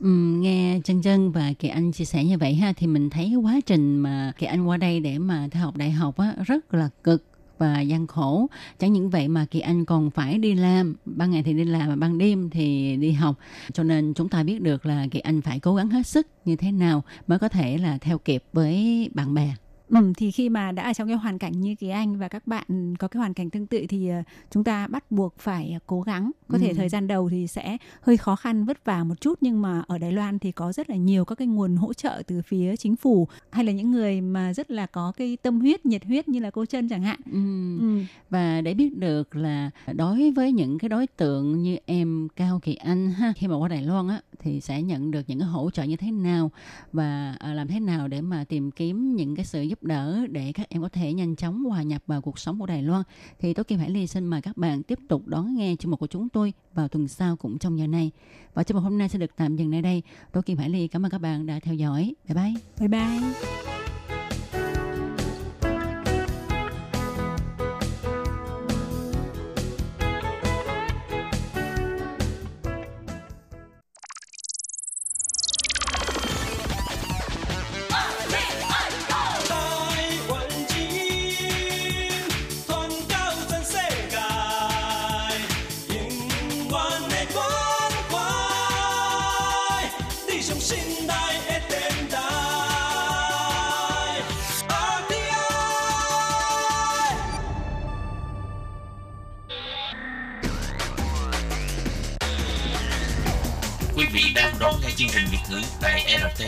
[0.00, 0.08] Ừ,
[0.40, 3.36] nghe chân chân và kỳ anh chia sẻ như vậy ha thì mình thấy cái
[3.36, 6.74] quá trình mà kỳ anh qua đây để mà theo học đại học á rất
[6.74, 7.24] là cực
[7.58, 8.46] và gian khổ.
[8.78, 10.96] Chẳng những vậy mà kỳ anh còn phải đi làm.
[11.04, 13.36] Ban ngày thì đi làm và ban đêm thì đi học.
[13.72, 16.56] Cho nên chúng ta biết được là kỳ anh phải cố gắng hết sức như
[16.56, 19.54] thế nào mới có thể là theo kịp với bạn bè.
[19.88, 22.46] Ừ, thì khi mà đã ở trong cái hoàn cảnh như kỳ anh và các
[22.46, 26.00] bạn có cái hoàn cảnh tương tự thì ờ, chúng ta bắt buộc phải cố
[26.00, 26.60] gắng có ừ.
[26.60, 29.82] thể thời gian đầu thì sẽ hơi khó khăn vất vả một chút nhưng mà
[29.86, 32.76] ở Đài Loan thì có rất là nhiều các cái nguồn hỗ trợ từ phía
[32.76, 36.28] chính phủ hay là những người mà rất là có cái tâm huyết nhiệt huyết
[36.28, 37.38] như là cô chân chẳng hạn ừ.
[37.80, 38.04] Ừ.
[38.30, 42.74] và để biết được là đối với những cái đối tượng như em Cao Kỳ
[42.74, 45.70] Anh ha khi mà qua Đài Loan á thì sẽ nhận được những cái hỗ
[45.70, 46.50] trợ như thế nào
[46.92, 50.52] và à, làm thế nào để mà tìm kiếm những cái sự giúp đỡ để
[50.52, 53.02] các em có thể nhanh chóng hòa nhập vào cuộc sống của Đài Loan.
[53.38, 56.00] Thì tôi Kim Hải Ly xin mời các bạn tiếp tục đón nghe chương mục
[56.00, 58.10] của chúng tôi vào tuần sau cũng trong giờ này.
[58.54, 60.02] Và chương mục hôm nay sẽ được tạm dừng nơi đây.
[60.32, 62.14] Tôi Kim Hải Ly cảm ơn các bạn đã theo dõi.
[62.28, 62.54] Bye bye.
[62.78, 63.77] Bye bye.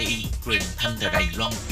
[0.01, 1.53] Tại RTI truyền thanh từ Đài Loan.
[1.53, 1.70] Chào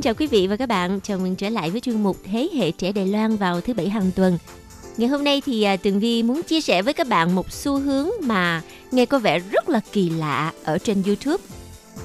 [0.00, 1.00] xin chào quý vị và các bạn.
[1.00, 3.88] Chào mừng trở lại với chuyên mục Thế hệ trẻ Đài Loan vào thứ bảy
[3.88, 4.38] hàng tuần.
[4.96, 7.78] Ngày hôm nay thì à, Tường Vi muốn chia sẻ với các bạn một xu
[7.78, 11.44] hướng mà nghe có vẻ rất là kỳ lạ ở trên YouTube.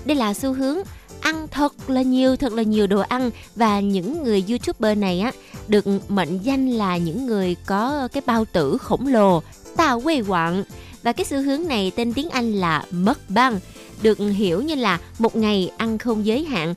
[0.05, 0.77] Đây là xu hướng
[1.19, 5.31] ăn thật là nhiều, thật là nhiều đồ ăn và những người YouTuber này á
[5.67, 9.41] được mệnh danh là những người có cái bao tử khổng lồ,
[9.77, 10.63] tào quê quặng.
[11.03, 13.59] Và cái xu hướng này tên tiếng Anh là mukbang,
[14.01, 16.75] được hiểu như là một ngày ăn không giới hạn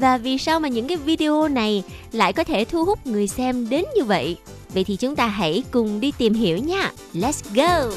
[0.00, 1.82] và vì sao mà những cái video này
[2.12, 4.36] lại có thể thu hút người xem đến như vậy?
[4.74, 6.92] Vậy thì chúng ta hãy cùng đi tìm hiểu nha.
[7.14, 7.94] Let's go!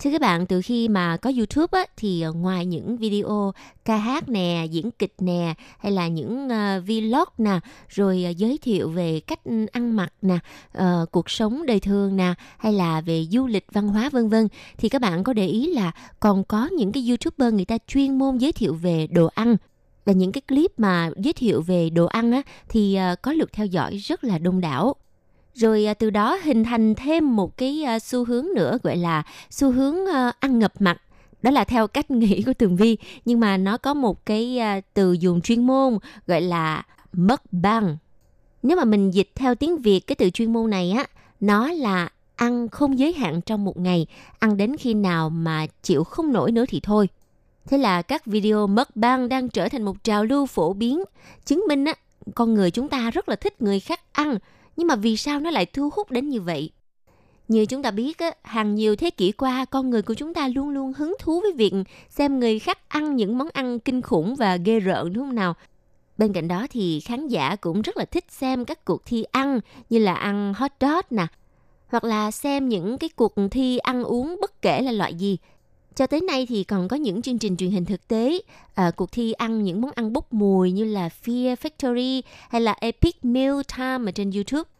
[0.00, 3.52] Thưa các bạn, từ khi mà có YouTube á, thì ờ, ngoài những video
[3.84, 8.58] ca hát nè, diễn kịch nè, hay là những uh, vlog nè, rồi uh, giới
[8.58, 10.38] thiệu về cách ừ, ăn mặc nè,
[10.78, 14.48] uh, cuộc sống đời thường nè, hay là về du lịch văn hóa vân vân,
[14.78, 18.18] thì các bạn có để ý là còn có những cái YouTuber người ta chuyên
[18.18, 19.56] môn giới thiệu về đồ ăn.
[20.04, 23.52] Và những cái clip mà giới thiệu về đồ ăn á, thì uh, có lượt
[23.52, 24.94] theo dõi rất là đông đảo
[25.58, 29.22] rồi à, từ đó hình thành thêm một cái à, xu hướng nữa, gọi là
[29.50, 31.02] xu hướng à, ăn ngập mặt
[31.42, 34.58] đó là theo cách nghĩ của tường vi, nhưng mà nó có một cái
[34.94, 36.82] từ dùng chuyên môn gọi là
[37.12, 37.96] mất băng.
[38.62, 41.06] Nếu mà mình dịch theo tiếng việt cái từ chuyên môn này á,
[41.40, 44.06] nó là ăn không giới hạn trong một ngày,
[44.38, 47.08] ăn đến khi nào mà chịu không nổi nữa thì thôi.
[47.66, 51.04] Thế là các video mất băng đang trở thành một trào lưu phổ biến,
[51.44, 51.94] chứng minh á,
[52.34, 54.38] con người chúng ta rất là thích người khác ăn
[54.78, 56.70] nhưng mà vì sao nó lại thu hút đến như vậy?
[57.48, 60.68] Như chúng ta biết, hàng nhiều thế kỷ qua, con người của chúng ta luôn
[60.68, 61.72] luôn hứng thú với việc
[62.08, 65.54] xem người khác ăn những món ăn kinh khủng và ghê rợn đúng không nào?
[66.18, 69.60] Bên cạnh đó thì khán giả cũng rất là thích xem các cuộc thi ăn
[69.90, 71.26] như là ăn hot dog nè,
[71.88, 75.38] hoặc là xem những cái cuộc thi ăn uống bất kể là loại gì.
[75.98, 78.40] Cho tới nay thì còn có những chương trình truyền hình thực tế,
[78.74, 82.76] à, cuộc thi ăn những món ăn bốc mùi như là Fear Factory hay là
[82.80, 84.70] Epic Meal Time ở trên YouTube.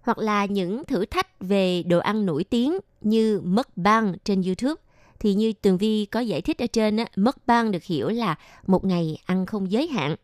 [0.00, 4.82] Hoặc là những thử thách về đồ ăn nổi tiếng như mukbang trên YouTube.
[5.20, 8.84] Thì như Tường Vi có giải thích ở trên, á, mukbang được hiểu là một
[8.84, 10.16] ngày ăn không giới hạn.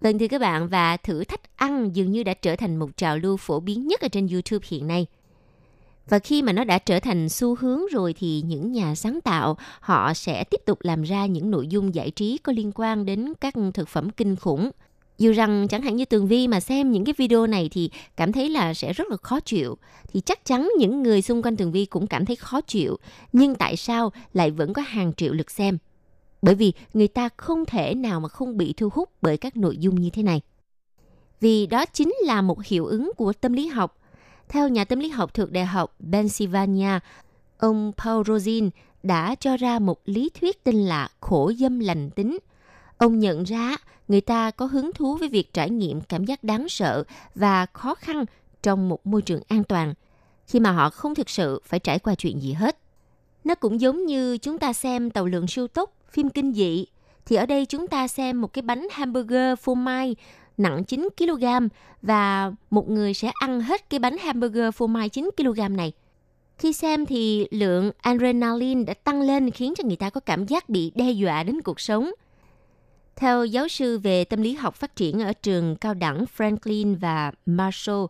[0.00, 3.18] Vâng thưa các bạn, và thử thách ăn dường như đã trở thành một trào
[3.18, 5.06] lưu phổ biến nhất ở trên YouTube hiện nay–
[6.08, 9.56] và khi mà nó đã trở thành xu hướng rồi thì những nhà sáng tạo,
[9.80, 13.32] họ sẽ tiếp tục làm ra những nội dung giải trí có liên quan đến
[13.40, 14.70] các thực phẩm kinh khủng.
[15.18, 18.32] Dù rằng chẳng hạn như tường vi mà xem những cái video này thì cảm
[18.32, 19.78] thấy là sẽ rất là khó chịu.
[20.12, 22.96] Thì chắc chắn những người xung quanh tường vi cũng cảm thấy khó chịu.
[23.32, 25.78] Nhưng tại sao lại vẫn có hàng triệu lượt xem?
[26.42, 29.76] Bởi vì người ta không thể nào mà không bị thu hút bởi các nội
[29.76, 30.40] dung như thế này.
[31.40, 33.98] Vì đó chính là một hiệu ứng của tâm lý học
[34.48, 36.98] theo nhà tâm lý học thuộc Đại học Pennsylvania,
[37.58, 38.70] ông Paul Rosin
[39.02, 42.38] đã cho ra một lý thuyết tên là khổ dâm lành tính.
[42.98, 43.76] Ông nhận ra
[44.08, 47.94] người ta có hứng thú với việc trải nghiệm cảm giác đáng sợ và khó
[47.94, 48.24] khăn
[48.62, 49.94] trong một môi trường an toàn
[50.46, 52.78] khi mà họ không thực sự phải trải qua chuyện gì hết.
[53.44, 56.86] Nó cũng giống như chúng ta xem tàu lượng siêu tốc, phim kinh dị,
[57.26, 60.16] thì ở đây chúng ta xem một cái bánh hamburger phô mai
[60.58, 61.44] nặng 9 kg
[62.02, 65.92] và một người sẽ ăn hết cái bánh hamburger phô mai 9 kg này.
[66.58, 70.68] Khi xem thì lượng adrenaline đã tăng lên khiến cho người ta có cảm giác
[70.68, 72.10] bị đe dọa đến cuộc sống.
[73.16, 77.32] Theo giáo sư về tâm lý học phát triển ở trường cao đẳng Franklin và
[77.46, 78.04] Marshall,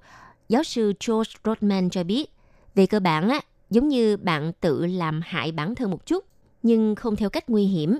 [0.48, 2.30] giáo sư George Rodman cho biết,
[2.74, 3.40] về cơ bản á,
[3.70, 6.24] giống như bạn tự làm hại bản thân một chút,
[6.62, 7.98] nhưng không theo cách nguy hiểm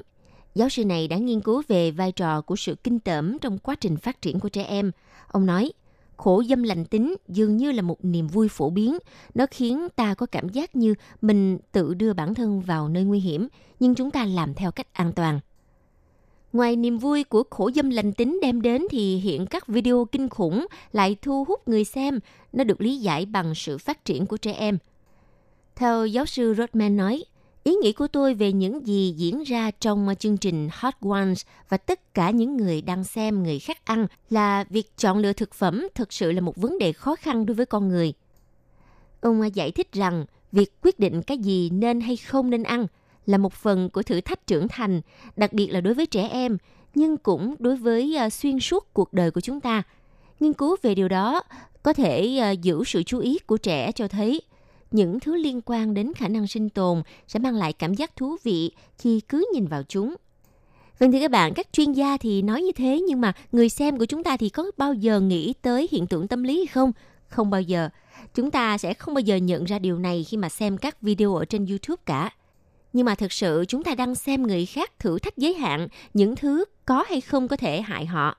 [0.58, 3.74] Giáo sư này đã nghiên cứu về vai trò của sự kinh tởm trong quá
[3.74, 4.90] trình phát triển của trẻ em.
[5.28, 5.72] Ông nói,
[6.16, 8.98] khổ dâm lành tính dường như là một niềm vui phổ biến.
[9.34, 13.20] Nó khiến ta có cảm giác như mình tự đưa bản thân vào nơi nguy
[13.20, 13.48] hiểm,
[13.80, 15.40] nhưng chúng ta làm theo cách an toàn.
[16.52, 20.28] Ngoài niềm vui của khổ dâm lành tính đem đến thì hiện các video kinh
[20.28, 22.20] khủng lại thu hút người xem.
[22.52, 24.78] Nó được lý giải bằng sự phát triển của trẻ em.
[25.76, 27.24] Theo giáo sư Rodman nói,
[27.68, 31.76] Ý nghĩ của tôi về những gì diễn ra trong chương trình Hot Ones và
[31.76, 35.88] tất cả những người đang xem người khác ăn là việc chọn lựa thực phẩm
[35.94, 38.12] thực sự là một vấn đề khó khăn đối với con người.
[39.20, 42.86] Ông giải thích rằng việc quyết định cái gì nên hay không nên ăn
[43.26, 45.00] là một phần của thử thách trưởng thành,
[45.36, 46.58] đặc biệt là đối với trẻ em,
[46.94, 49.82] nhưng cũng đối với ờ, xuyên suốt cuộc đời của chúng ta.
[50.40, 51.42] Nghiên cứu về điều đó
[51.82, 54.42] có thể ờ, giữ sự chú ý của trẻ cho thấy
[54.90, 58.36] những thứ liên quan đến khả năng sinh tồn sẽ mang lại cảm giác thú
[58.42, 60.14] vị khi cứ nhìn vào chúng.
[60.98, 63.98] Vâng thưa các bạn, các chuyên gia thì nói như thế nhưng mà người xem
[63.98, 66.92] của chúng ta thì có bao giờ nghĩ tới hiện tượng tâm lý hay không?
[67.28, 67.88] Không bao giờ.
[68.34, 71.34] Chúng ta sẽ không bao giờ nhận ra điều này khi mà xem các video
[71.34, 72.30] ở trên YouTube cả.
[72.92, 76.36] Nhưng mà thực sự chúng ta đang xem người khác thử thách giới hạn những
[76.36, 78.36] thứ có hay không có thể hại họ.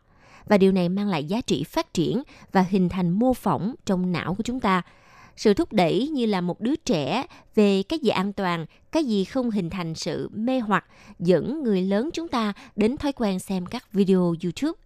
[0.48, 4.12] Và điều này mang lại giá trị phát triển và hình thành mô phỏng trong
[4.12, 4.82] não của chúng ta–
[5.40, 7.26] sự thúc đẩy như là một đứa trẻ
[7.56, 10.86] về cái gì an toàn, cái gì không hình thành sự mê hoặc
[11.20, 14.80] dẫn người lớn chúng ta đến thói quen xem các video YouTube.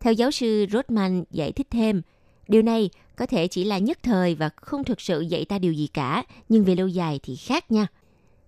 [0.00, 2.02] Theo giáo sư Rodman giải thích thêm,
[2.48, 5.72] điều này có thể chỉ là nhất thời và không thực sự dạy ta điều
[5.72, 7.86] gì cả, nhưng về lâu dài thì khác nha.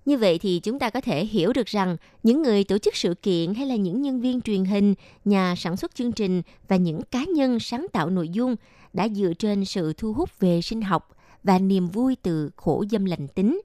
[0.04, 3.14] Như vậy thì chúng ta có thể hiểu được rằng những người tổ chức sự
[3.14, 4.94] kiện hay là những nhân viên truyền hình,
[5.24, 8.56] nhà sản xuất chương trình và những cá nhân sáng tạo nội dung
[8.92, 13.04] đã dựa trên sự thu hút về sinh học và niềm vui từ khổ dâm
[13.04, 13.60] lành tính.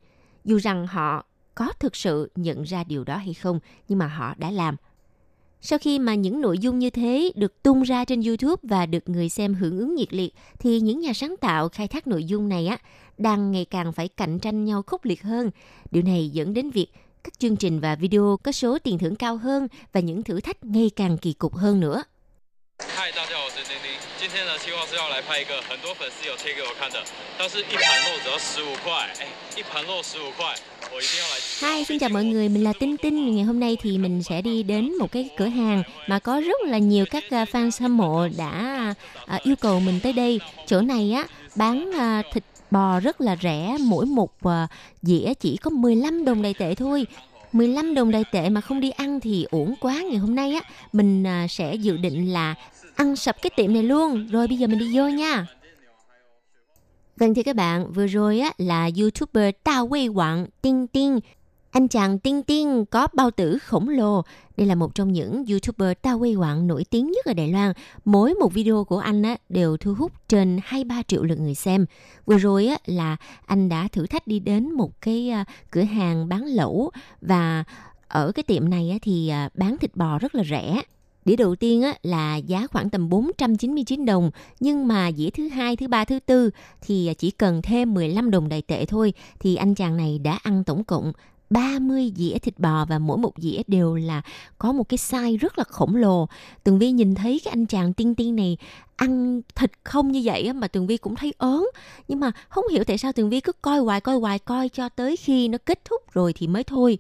[0.46, 1.26] Dù rằng họ
[1.56, 4.76] có thực sự nhận ra điều đó hay không, nhưng mà họ đã làm.
[5.62, 9.10] Sau khi mà những nội dung như thế được tung ra trên YouTube và được
[9.10, 12.50] người xem hưởng ứng nhiệt liệt, thì những nhà sáng tạo khai thác nội dung
[12.50, 12.78] này á
[13.18, 15.52] đang ngày càng phải cạnh tranh nhau khốc liệt hơn.
[15.92, 16.88] Điều này dẫn đến việc
[17.24, 20.66] các chương trình và video có số tiền thưởng cao hơn và những thử thách
[20.66, 22.04] ngày càng kỳ cục hơn nữa.
[22.80, 23.12] Hi,
[24.67, 26.99] 计划是要来拍一个很多粉丝有贴给我看的，
[27.39, 29.27] 它是一盘肉只要十五块，哎，
[29.57, 30.55] 一盘肉十五块，
[30.95, 31.35] 我一定要来。
[31.61, 33.37] Hi, xin chào mọi người, mình là Tinh Tinh.
[33.37, 36.61] Ngày hôm nay thì mình sẽ đi đến một cái cửa hàng mà có rất
[36.67, 38.95] là nhiều các fan hâm mộ đã
[39.35, 40.41] uh, yêu cầu mình tới đây.
[40.67, 44.53] Chỗ này á bán uh, thịt bò rất là rẻ, mỗi một uh,
[45.03, 47.07] dĩa chỉ có 15 đồng đại tệ thôi.
[47.52, 50.04] 15 đồng đại tệ mà không đi ăn thì uổng quá.
[50.10, 50.62] Ngày hôm nay á,
[50.94, 52.56] mình à, sẽ dự định là
[52.96, 54.28] ăn sập cái tiệm này luôn.
[54.28, 55.46] Rồi bây giờ mình đi vô nha.
[57.18, 61.20] Vâng thưa các bạn, vừa rồi á là YouTuber Tao Wei Quảng Tinh Tinh
[61.72, 64.22] anh chàng Tinh Tinh có bao tử khổng lồ.
[64.58, 67.74] Đây là một trong những YouTuber Tao quay quạng nổi tiếng nhất ở Đài Loan.
[68.06, 71.86] Mỗi một video của anh á, đều thu hút trên 2-3 triệu lượt người xem.
[72.26, 76.30] Vừa rồi á, là anh đã thử thách đi đến một cái à, cửa hàng
[76.30, 76.92] bán lẩu
[77.22, 77.64] và
[78.08, 80.82] ở cái tiệm này á, thì à, bán thịt bò rất là rẻ.
[81.26, 85.76] Đĩa đầu tiên á, là giá khoảng tầm 499 đồng, nhưng mà dĩa thứ hai,
[85.76, 86.50] thứ ba, thứ tư
[86.82, 90.64] thì chỉ cần thêm 15 đồng đại tệ thôi thì anh chàng này đã ăn
[90.64, 91.12] tổng cộng
[91.50, 94.22] 30 dĩa thịt bò và mỗi một dĩa đều là
[94.58, 96.28] có một cái size rất là khổng lồ.
[96.64, 98.58] Tường Vi nhìn thấy cái anh chàng tiên tiên này
[98.96, 101.64] ăn thịt không như vậy mà Tường Vi cũng thấy ớn.
[102.08, 104.90] Nhưng mà không hiểu tại sao Tường Vi cứ coi hoài coi hoài, coi cho
[104.90, 106.98] tới khi nó kết thúc rồi thì mới thôi.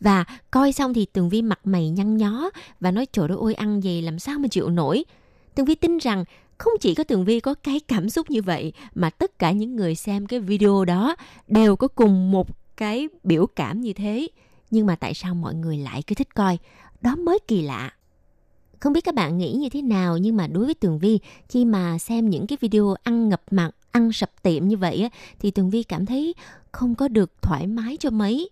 [0.00, 3.54] Và coi xong thì Tường Vi mặt mày nhăn nhó và nói, trời đất ơi,
[3.54, 5.04] ăn gì làm sao mà chịu nổi.
[5.54, 6.24] Tường Vi tin rằng
[6.58, 9.76] không chỉ có Tường Vi có cái cảm xúc như vậy, mà tất cả những
[9.76, 11.16] người xem cái video đó
[11.48, 14.28] đều có cùng một cái biểu cảm như thế.
[14.70, 16.58] Nhưng mà tại sao mọi người lại cứ thích coi?
[17.00, 17.92] Đó mới kỳ lạ.
[18.80, 21.18] Không biết các bạn nghĩ như thế nào nhưng mà đối với tường vi
[21.48, 25.08] khi mà xem những cái video ăn ngập mặt ăn sập tiệm như vậy á,
[25.38, 26.34] thì tường vi cảm thấy
[26.72, 28.50] không có được thoải mái cho mấy.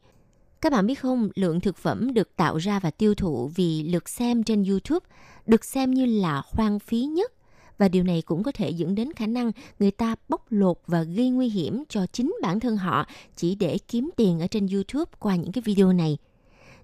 [0.61, 4.09] Các bạn biết không lượng thực phẩm được tạo ra và tiêu thụ vì lượt
[4.09, 5.07] xem trên youtube
[5.47, 7.33] được xem như là hoang phí nhất
[7.83, 11.03] và điều này cũng có thể dẫn đến khả năng người ta bóc lột và
[11.03, 13.07] gây nguy hiểm cho chính bản thân họ
[13.37, 16.19] chỉ để kiếm tiền ở trên YouTube qua những cái video này.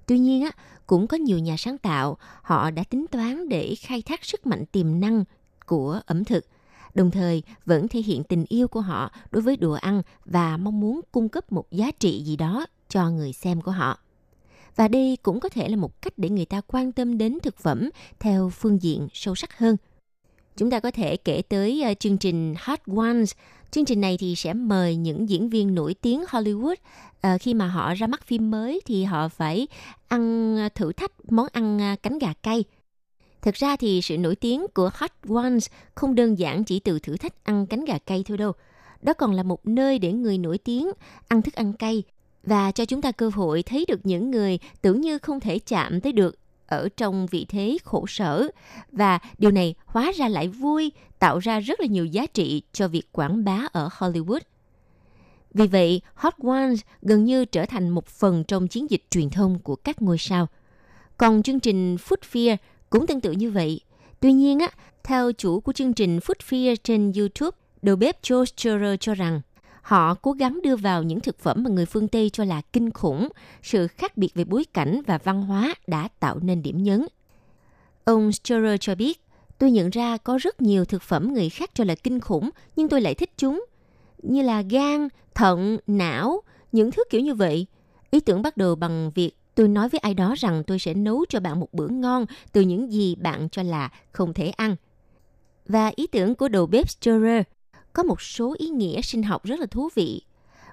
[0.06, 0.50] Tuy nhiên á,
[0.86, 4.64] cũng có nhiều nhà sáng tạo họ đã tính toán để khai thác sức mạnh
[4.72, 5.24] tiềm năng
[5.66, 6.46] của ẩm thực
[6.94, 10.80] đồng thời vẫn thể hiện tình yêu của họ đối với đồ ăn và mong
[10.80, 13.98] muốn cung cấp một giá trị gì đó cho người xem của họ.
[14.76, 17.56] Và đây cũng có thể là một cách để người ta quan tâm đến thực
[17.56, 17.90] phẩm
[18.20, 19.76] theo phương diện sâu sắc hơn.
[20.58, 23.32] Chúng ta có thể kể tới uh, chương trình Hot Ones.
[23.70, 27.66] Chương trình này thì sẽ mời những diễn viên nổi tiếng Hollywood uh, khi mà
[27.66, 29.68] họ ra mắt phim mới thì họ phải
[30.08, 32.64] ăn uh, thử thách món ăn uh, cánh gà cay.
[33.42, 37.16] Thực ra thì sự nổi tiếng của Hot Ones không đơn giản chỉ từ thử
[37.16, 38.52] thách ăn cánh gà cay thôi đâu.
[39.02, 40.90] Đó còn là một nơi để người nổi tiếng
[41.28, 42.02] ăn thức ăn cay
[42.42, 46.00] và cho chúng ta cơ hội thấy được những người tưởng như không thể chạm
[46.00, 46.36] tới được
[46.68, 48.48] ở trong vị thế khổ sở
[48.92, 52.88] và điều này hóa ra lại vui, tạo ra rất là nhiều giá trị cho
[52.88, 54.40] việc quảng bá ở Hollywood.
[55.54, 59.58] Vì vậy, Hot Ones gần như trở thành một phần trong chiến dịch truyền thông
[59.58, 60.46] của các ngôi sao.
[61.16, 62.56] Còn chương trình Food Fear
[62.90, 63.80] cũng tương tự như vậy.
[64.20, 64.68] Tuy nhiên, á,
[65.04, 69.40] theo chủ của chương trình Food Fear trên YouTube, đầu bếp Joe Scherer cho rằng
[69.88, 72.90] Họ cố gắng đưa vào những thực phẩm mà người phương Tây cho là kinh
[72.90, 73.28] khủng,
[73.62, 77.06] sự khác biệt về bối cảnh và văn hóa đã tạo nên điểm nhấn.
[78.04, 79.20] Ông Scherer cho biết,
[79.58, 82.88] tôi nhận ra có rất nhiều thực phẩm người khác cho là kinh khủng, nhưng
[82.88, 83.64] tôi lại thích chúng.
[84.22, 86.40] Như là gan, thận, não,
[86.72, 87.66] những thứ kiểu như vậy.
[88.10, 91.24] Ý tưởng bắt đầu bằng việc tôi nói với ai đó rằng tôi sẽ nấu
[91.28, 94.76] cho bạn một bữa ngon từ những gì bạn cho là không thể ăn.
[95.66, 97.42] Và ý tưởng của đầu bếp Scherer
[97.98, 100.22] có một số ý nghĩa sinh học rất là thú vị.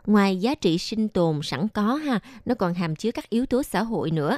[0.06, 3.64] Ngoài giá trị sinh tồn sẵn có ha, nó còn hàm chứa các yếu tố
[3.64, 4.38] xã hội nữa.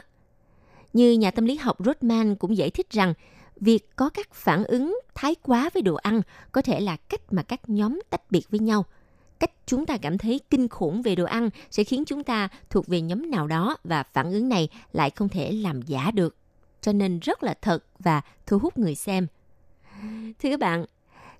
[0.93, 3.13] Như nhà tâm lý học Rodman cũng giải thích rằng
[3.55, 6.21] việc có các phản ứng thái quá với đồ ăn
[6.51, 8.85] có thể là cách mà các nhóm tách biệt với nhau.
[9.39, 12.87] Cách chúng ta cảm thấy kinh khủng về đồ ăn sẽ khiến chúng ta thuộc
[12.87, 16.35] về nhóm nào đó và phản ứng này lại không thể làm giả được.
[16.81, 19.27] Cho nên rất là thật và thu hút người xem.
[20.39, 20.85] Thưa các bạn,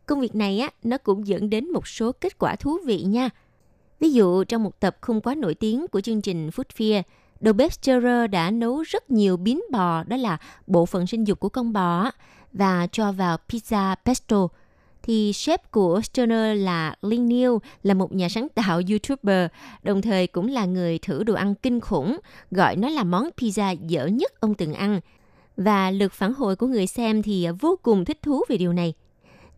[0.07, 3.29] công việc này á nó cũng dẫn đến một số kết quả thú vị nha.
[3.99, 7.03] Ví dụ trong một tập không quá nổi tiếng của chương trình Food Fear,
[7.39, 10.37] đầu bếp Scherer đã nấu rất nhiều biến bò, đó là
[10.67, 12.11] bộ phận sinh dục của con bò
[12.53, 14.47] và cho vào pizza pesto.
[15.03, 17.51] Thì chef của Stirrer là Lin Neal
[17.83, 19.47] là một nhà sáng tạo YouTuber,
[19.83, 22.17] đồng thời cũng là người thử đồ ăn kinh khủng,
[22.51, 24.99] gọi nó là món pizza dở nhất ông từng ăn.
[25.57, 28.93] Và lượt phản hồi của người xem thì vô cùng thích thú về điều này.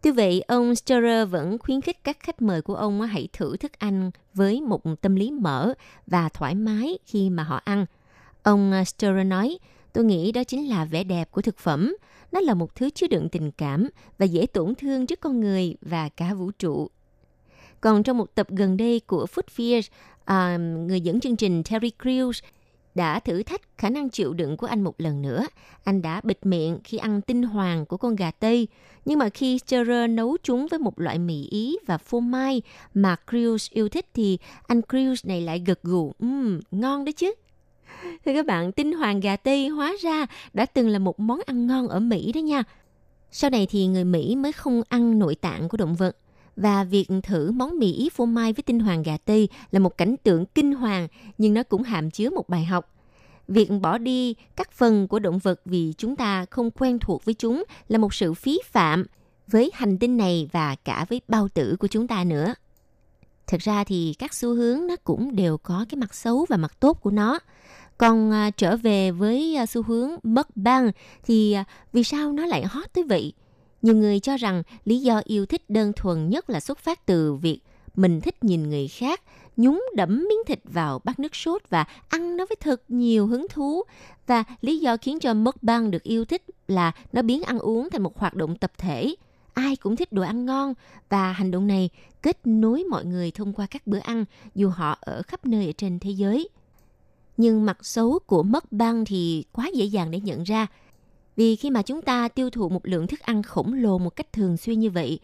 [0.01, 3.79] Tuy vậy, ông Stirrer vẫn khuyến khích các khách mời của ông hãy thử thức
[3.79, 5.73] ăn với một tâm lý mở
[6.07, 7.85] và thoải mái khi mà họ ăn.
[8.43, 9.59] Ông à, Stirrer nói,
[9.93, 11.95] tôi nghĩ đó chính là vẻ đẹp của thực phẩm.
[12.31, 15.75] Nó là một thứ chứa đựng tình cảm và dễ tổn thương trước con người
[15.81, 16.89] và cả vũ trụ.
[17.81, 19.89] Còn trong một tập gần đây của Food Fears,
[20.25, 22.41] à, người dẫn chương trình Terry Crews
[22.99, 25.47] đã thử thách khả năng chịu đựng của anh một lần nữa.
[25.83, 28.67] Anh đã bịt miệng khi ăn tinh hoàng của con gà Tây,
[29.05, 32.61] nhưng mà khi Stirrer nấu chúng với một loại mì Ý và phô mai
[32.93, 34.37] mà Crews yêu thích thì
[34.67, 37.33] anh Crews này lại gật gù, um, ngon đấy chứ.
[38.25, 41.67] Thưa các bạn, tinh hoàng gà Tây hóa ra đã từng là một món ăn
[41.67, 42.63] ngon ở Mỹ đó nha.
[43.31, 46.17] Sau này thì người Mỹ mới không ăn nội tạng của động vật
[46.62, 49.97] và việc thử món mì ý phô mai với tinh hoàng gà tây là một
[49.97, 51.07] cảnh tượng kinh hoàng
[51.38, 52.95] nhưng nó cũng hàm chứa một bài học.
[53.47, 57.34] Việc bỏ đi các phần của động vật vì chúng ta không quen thuộc với
[57.34, 59.05] chúng là một sự phí phạm
[59.47, 62.53] với hành tinh này và cả với bao tử của chúng ta nữa.
[63.47, 66.80] Thực ra thì các xu hướng nó cũng đều có cái mặt xấu và mặt
[66.80, 67.39] tốt của nó.
[67.97, 70.91] Còn à, trở về với à, xu hướng mất băng
[71.24, 73.34] thì à, vì sao nó lại hot tới vậy?
[73.82, 77.34] Nhiều người cho rằng lý do yêu thích đơn thuần nhất là xuất phát từ
[77.34, 77.61] việc
[77.95, 79.21] mình thích nhìn người khác,
[79.57, 83.47] nhúng đẫm miếng thịt vào bát nước sốt và ăn nó với thật nhiều hứng
[83.49, 83.84] thú.
[84.27, 87.89] Và lý do khiến cho mất băng được yêu thích là nó biến ăn uống
[87.89, 89.15] thành một hoạt động tập thể.
[89.53, 90.73] Ai cũng thích đồ ăn ngon
[91.09, 91.89] và hành động này
[92.21, 94.25] kết nối mọi người thông qua các bữa ăn,
[94.55, 96.49] dù họ ở khắp nơi ở trên thế giới.
[97.38, 100.67] Nhưng mặt xấu của mất băng thì quá dễ dàng để nhận ra–
[101.39, 104.33] vì khi mà chúng ta tiêu thụ một lượng thức ăn khổng lồ một cách
[104.33, 105.19] thường xuyên như vậy,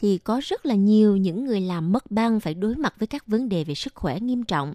[0.00, 3.26] thì có rất là nhiều những người làm mất băng phải đối mặt với các
[3.26, 4.74] vấn đề về sức khỏe nghiêm trọng.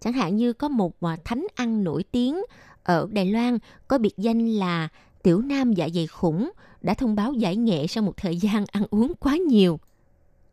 [0.00, 2.42] Chẳng hạn như có một à, thánh ăn nổi tiếng
[2.82, 3.58] ở Đài Loan
[3.88, 4.88] có biệt danh là
[5.22, 6.50] Tiểu Nam dạ dày khủng
[6.82, 9.80] đã thông báo giải nghệ sau một thời gian ăn uống quá nhiều.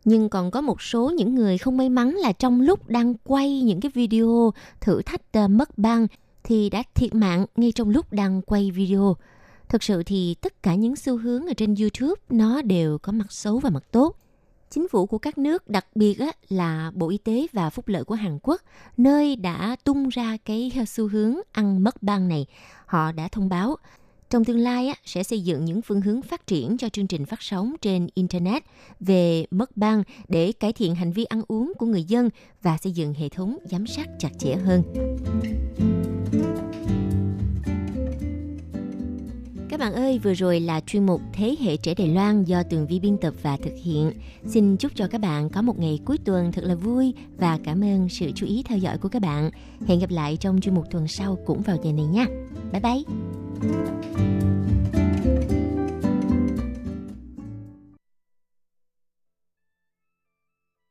[0.06, 3.62] Nhưng còn có một số những người không may mắn là trong lúc đang quay
[3.62, 6.08] những cái video thử thách à, mất băng
[6.44, 9.16] thì đã thiệt mạng ngay trong lúc đang quay video.
[9.72, 13.32] Thực sự thì tất cả những xu hướng ở trên YouTube nó đều có mặt
[13.32, 14.16] xấu và mặt tốt.
[14.70, 16.18] Chính phủ của các nước, đặc biệt
[16.50, 18.62] là Bộ Y tế và Phúc lợi của Hàn Quốc,
[18.98, 22.46] nơi đã tung ra cái xu hướng ăn mất băng này,
[22.86, 23.76] họ đã thông báo
[24.30, 27.42] trong tương lai sẽ xây dựng những phương hướng phát triển cho chương trình phát
[27.42, 28.64] sóng trên Internet
[29.00, 32.30] về mất băng để cải thiện hành vi ăn uống của người dân
[32.62, 34.84] và xây dựng hệ thống giám sát chặt chẽ hơn.
[39.72, 42.88] Các bạn ơi, vừa rồi là chuyên mục Thế hệ trẻ Đài Loan do Tường
[42.88, 44.12] Vi biên tập và thực hiện.
[44.46, 47.84] Xin chúc cho các bạn có một ngày cuối tuần thật là vui và cảm
[47.84, 49.52] ơn sự chú ý theo dõi của các bạn.
[49.88, 52.26] Hẹn gặp lại trong chuyên mục tuần sau cũng vào giờ này nha.
[52.72, 54.81] Bye bye!